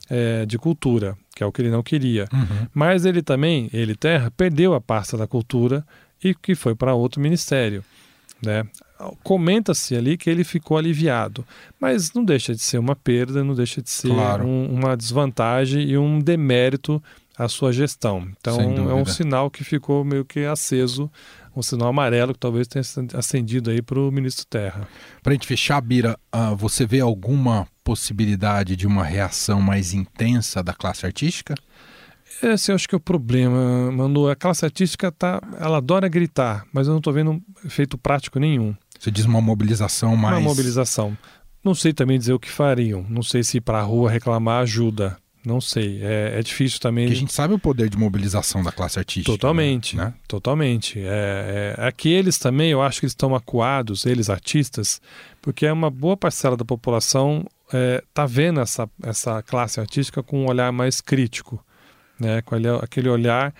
é, 0.09 0.45
de 0.47 0.57
cultura, 0.57 1.15
que 1.35 1.43
é 1.43 1.45
o 1.45 1.51
que 1.51 1.61
ele 1.61 1.69
não 1.69 1.83
queria. 1.83 2.27
Uhum. 2.33 2.67
Mas 2.73 3.05
ele 3.05 3.21
também, 3.21 3.69
ele 3.71 3.95
Terra, 3.95 4.31
perdeu 4.31 4.73
a 4.73 4.81
pasta 4.81 5.15
da 5.15 5.27
cultura 5.27 5.85
e 6.23 6.33
que 6.33 6.55
foi 6.55 6.73
para 6.73 6.95
outro 6.95 7.21
ministério. 7.21 7.83
Né? 8.43 8.65
Comenta-se 9.23 9.95
ali 9.95 10.17
que 10.17 10.29
ele 10.29 10.43
ficou 10.43 10.77
aliviado, 10.77 11.45
mas 11.79 12.13
não 12.13 12.23
deixa 12.23 12.53
de 12.53 12.61
ser 12.61 12.77
uma 12.77 12.95
perda, 12.95 13.43
não 13.43 13.53
deixa 13.53 13.81
de 13.81 13.89
ser 13.89 14.09
claro. 14.09 14.45
um, 14.45 14.71
uma 14.71 14.95
desvantagem 14.95 15.89
e 15.89 15.97
um 15.97 16.19
demérito 16.19 17.01
à 17.37 17.47
sua 17.47 17.71
gestão. 17.71 18.27
Então 18.39 18.59
é 18.89 18.93
um 18.93 19.05
sinal 19.05 19.49
que 19.49 19.63
ficou 19.63 20.03
meio 20.03 20.23
que 20.25 20.45
aceso, 20.45 21.09
um 21.55 21.61
sinal 21.61 21.89
amarelo 21.89 22.33
que 22.33 22.39
talvez 22.39 22.67
tenha 22.67 22.83
acendido 23.15 23.71
aí 23.71 23.81
para 23.81 23.99
o 23.99 24.11
ministro 24.11 24.45
Terra. 24.45 24.87
Para 25.21 25.31
a 25.31 25.33
gente 25.33 25.47
fechar, 25.47 25.81
Bira, 25.81 26.17
uh, 26.33 26.55
você 26.55 26.85
vê 26.85 26.99
alguma 26.99 27.67
possibilidade 27.83 28.75
de 28.75 28.87
uma 28.87 29.03
reação 29.03 29.61
mais 29.61 29.93
intensa 29.93 30.63
da 30.63 30.73
classe 30.73 31.05
artística? 31.05 31.55
Esse 32.41 32.71
eu 32.71 32.75
acho 32.75 32.87
que 32.87 32.95
é 32.95 32.97
o 32.97 33.01
problema, 33.01 33.91
Manu. 33.91 34.27
A 34.27 34.35
classe 34.35 34.65
artística 34.65 35.11
tá, 35.11 35.41
ela 35.59 35.77
adora 35.77 36.07
gritar, 36.07 36.65
mas 36.73 36.87
eu 36.87 36.91
não 36.91 36.97
estou 36.97 37.13
vendo 37.13 37.41
efeito 37.63 37.97
prático 37.97 38.39
nenhum. 38.39 38.75
Você 38.99 39.11
diz 39.11 39.25
uma 39.25 39.41
mobilização 39.41 40.15
mais. 40.15 40.37
Uma 40.37 40.49
mobilização. 40.49 41.15
Não 41.63 41.75
sei 41.75 41.93
também 41.93 42.17
dizer 42.17 42.33
o 42.33 42.39
que 42.39 42.49
fariam. 42.49 43.05
Não 43.07 43.21
sei 43.21 43.43
se 43.43 43.57
ir 43.57 43.61
para 43.61 43.79
a 43.79 43.83
rua 43.83 44.09
reclamar 44.09 44.61
ajuda. 44.61 45.17
Não 45.45 45.59
sei. 45.59 45.99
É, 46.01 46.39
é 46.39 46.43
difícil 46.43 46.79
também. 46.79 47.05
Porque 47.05 47.17
a 47.17 47.19
gente 47.19 47.33
sabe 47.33 47.53
o 47.53 47.59
poder 47.59 47.89
de 47.89 47.97
mobilização 47.97 48.63
da 48.63 48.71
classe 48.71 48.99
artística. 48.99 49.31
Totalmente. 49.31 49.95
Né? 49.95 50.13
Totalmente. 50.27 50.99
É, 50.99 51.75
é, 51.77 51.87
aqui 51.87 52.09
eles 52.09 52.37
também, 52.37 52.71
eu 52.71 52.81
acho 52.81 52.99
que 52.99 53.05
eles 53.05 53.13
estão 53.13 53.35
acuados, 53.35 54.05
eles 54.05 54.29
artistas, 54.29 55.01
porque 55.41 55.65
é 55.65 55.73
uma 55.73 55.89
boa 55.89 56.17
parcela 56.17 56.57
da 56.57 56.65
população 56.65 57.45
está 57.67 58.23
é, 58.23 58.27
vendo 58.27 58.59
essa, 58.59 58.89
essa 59.01 59.41
classe 59.41 59.79
artística 59.79 60.21
com 60.21 60.43
um 60.43 60.49
olhar 60.49 60.71
mais 60.71 60.99
crítico 60.99 61.63
né, 62.21 62.41
com 62.43 62.55
aquele 62.55 63.09
olhar 63.09 63.53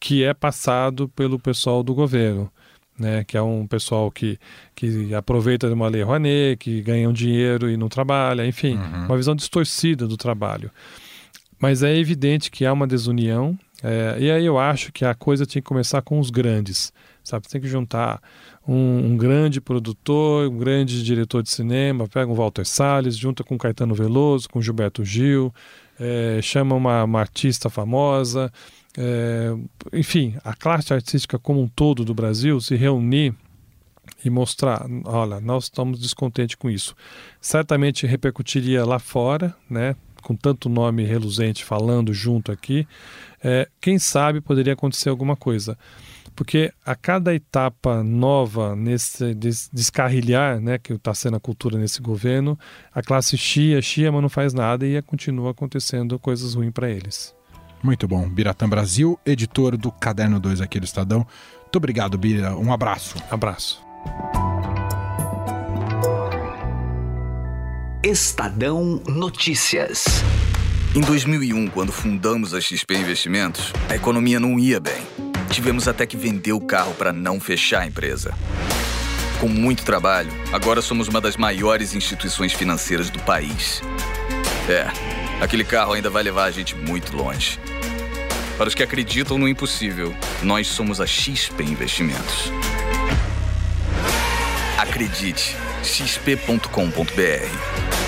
que 0.00 0.24
é 0.24 0.32
passado 0.32 1.08
pelo 1.10 1.38
pessoal 1.38 1.82
do 1.82 1.94
governo. 1.94 2.50
Né, 2.98 3.24
que 3.24 3.34
é 3.34 3.40
um 3.40 3.66
pessoal 3.66 4.10
que, 4.10 4.38
que 4.74 5.14
aproveita 5.14 5.66
de 5.66 5.72
uma 5.72 5.88
lei 5.88 6.02
Rouanet, 6.02 6.58
que 6.58 6.82
ganha 6.82 7.08
um 7.08 7.14
dinheiro 7.14 7.70
e 7.70 7.74
não 7.74 7.88
trabalha, 7.88 8.46
enfim, 8.46 8.76
uhum. 8.76 9.06
uma 9.06 9.16
visão 9.16 9.34
distorcida 9.34 10.06
do 10.06 10.18
trabalho. 10.18 10.70
Mas 11.58 11.82
é 11.82 11.96
evidente 11.96 12.50
que 12.50 12.66
há 12.66 12.70
uma 12.70 12.86
desunião, 12.86 13.58
é, 13.82 14.18
e 14.20 14.30
aí 14.30 14.44
eu 14.44 14.58
acho 14.58 14.92
que 14.92 15.06
a 15.06 15.14
coisa 15.14 15.46
tinha 15.46 15.62
que 15.62 15.68
começar 15.68 16.02
com 16.02 16.20
os 16.20 16.28
grandes, 16.28 16.92
sabe? 17.24 17.48
Tem 17.48 17.58
que 17.58 17.68
juntar 17.68 18.20
um, 18.68 19.12
um, 19.12 19.16
grande 19.16 19.62
produtor, 19.62 20.50
um 20.50 20.58
grande 20.58 21.02
diretor 21.02 21.42
de 21.42 21.48
cinema, 21.48 22.06
pega 22.06 22.30
um 22.30 22.34
Walter 22.34 22.66
Salles, 22.66 23.16
junta 23.16 23.42
com 23.42 23.56
Caetano 23.56 23.94
Veloso, 23.94 24.46
com 24.46 24.60
Gilberto 24.60 25.02
Gil, 25.06 25.50
é, 26.00 26.40
chama 26.40 26.74
uma, 26.74 27.04
uma, 27.04 27.20
artista 27.20 27.68
famosa, 27.68 28.50
é, 28.96 29.54
enfim, 29.92 30.34
a 30.42 30.54
classe 30.54 30.94
artística 30.94 31.38
como 31.38 31.60
um 31.60 31.68
todo 31.68 32.04
do 32.04 32.14
Brasil 32.14 32.58
se 32.58 32.74
reunir 32.74 33.34
e 34.24 34.30
mostrar, 34.30 34.86
olha, 35.04 35.40
nós 35.40 35.64
estamos 35.64 36.00
descontentes 36.00 36.56
com 36.56 36.70
isso. 36.70 36.96
Certamente 37.40 38.06
repercutiria 38.06 38.84
lá 38.84 38.98
fora, 38.98 39.54
né? 39.68 39.94
Com 40.22 40.34
tanto 40.34 40.68
nome 40.68 41.04
reluzente 41.04 41.64
falando 41.64 42.12
junto 42.12 42.52
aqui, 42.52 42.86
é, 43.42 43.68
quem 43.80 43.98
sabe 43.98 44.40
poderia 44.40 44.74
acontecer 44.74 45.08
alguma 45.08 45.34
coisa 45.36 45.78
porque 46.40 46.72
a 46.86 46.94
cada 46.94 47.34
etapa 47.34 48.02
nova 48.02 48.74
nesse 48.74 49.34
descarrilhar, 49.70 50.58
né, 50.58 50.78
que 50.78 50.94
está 50.94 51.12
sendo 51.12 51.36
a 51.36 51.40
cultura 51.40 51.76
nesse 51.76 52.00
governo, 52.00 52.58
a 52.94 53.02
classe 53.02 53.36
chia, 53.36 53.82
chia, 53.82 54.10
mas 54.10 54.22
não 54.22 54.28
faz 54.30 54.54
nada 54.54 54.86
e 54.86 55.02
continua 55.02 55.50
acontecendo 55.50 56.18
coisas 56.18 56.54
ruins 56.54 56.72
para 56.72 56.88
eles. 56.88 57.34
Muito 57.82 58.08
bom. 58.08 58.26
Biratã 58.26 58.66
Brasil, 58.66 59.20
editor 59.26 59.76
do 59.76 59.92
Caderno 59.92 60.40
2 60.40 60.62
aqui 60.62 60.80
do 60.80 60.86
Estadão. 60.86 61.26
Muito 61.60 61.76
obrigado, 61.76 62.16
Bira. 62.16 62.56
Um 62.56 62.72
abraço. 62.72 63.16
Abraço. 63.30 63.84
Estadão 68.02 69.02
Notícias. 69.06 70.06
Em 70.96 71.02
2001, 71.02 71.68
quando 71.68 71.92
fundamos 71.92 72.54
a 72.54 72.62
XP 72.62 72.96
Investimentos, 72.96 73.74
a 73.90 73.94
economia 73.94 74.40
não 74.40 74.58
ia 74.58 74.80
bem. 74.80 75.29
Tivemos 75.50 75.88
até 75.88 76.06
que 76.06 76.16
vender 76.16 76.52
o 76.52 76.60
carro 76.60 76.94
para 76.94 77.12
não 77.12 77.40
fechar 77.40 77.82
a 77.82 77.86
empresa. 77.86 78.32
Com 79.40 79.48
muito 79.48 79.84
trabalho, 79.84 80.30
agora 80.52 80.80
somos 80.80 81.08
uma 81.08 81.20
das 81.20 81.36
maiores 81.36 81.94
instituições 81.94 82.52
financeiras 82.52 83.10
do 83.10 83.18
país. 83.20 83.82
É, 84.68 84.86
aquele 85.42 85.64
carro 85.64 85.92
ainda 85.92 86.08
vai 86.08 86.22
levar 86.22 86.44
a 86.44 86.50
gente 86.50 86.76
muito 86.76 87.16
longe. 87.16 87.58
Para 88.56 88.68
os 88.68 88.74
que 88.74 88.82
acreditam 88.82 89.38
no 89.38 89.48
impossível, 89.48 90.14
nós 90.42 90.68
somos 90.68 91.00
a 91.00 91.06
XP 91.06 91.64
Investimentos. 91.64 92.52
Acredite, 94.78 95.56
xp.com.br. 95.82 97.99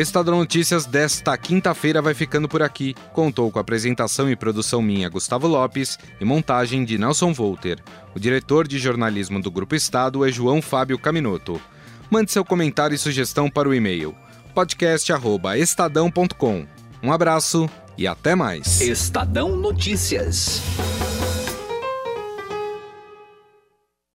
Estadão 0.00 0.38
Notícias 0.38 0.86
desta 0.86 1.36
quinta-feira 1.36 2.00
vai 2.00 2.14
ficando 2.14 2.48
por 2.48 2.62
aqui. 2.62 2.94
Contou 3.12 3.50
com 3.50 3.58
apresentação 3.58 4.30
e 4.30 4.36
produção 4.36 4.80
minha, 4.80 5.08
Gustavo 5.08 5.48
Lopes, 5.48 5.98
e 6.20 6.24
montagem 6.24 6.84
de 6.84 6.96
Nelson 6.96 7.32
Volter. 7.32 7.82
O 8.14 8.20
diretor 8.20 8.68
de 8.68 8.78
jornalismo 8.78 9.42
do 9.42 9.50
Grupo 9.50 9.74
Estado 9.74 10.24
é 10.24 10.30
João 10.30 10.62
Fábio 10.62 11.00
Caminoto. 11.00 11.60
Mande 12.08 12.30
seu 12.30 12.44
comentário 12.44 12.94
e 12.94 12.98
sugestão 12.98 13.50
para 13.50 13.68
o 13.68 13.74
e-mail 13.74 14.14
podcast@estadão.com. 14.54 16.64
Um 17.02 17.12
abraço 17.12 17.68
e 17.96 18.06
até 18.06 18.36
mais. 18.36 18.80
Estadão 18.80 19.56
Notícias. 19.56 20.62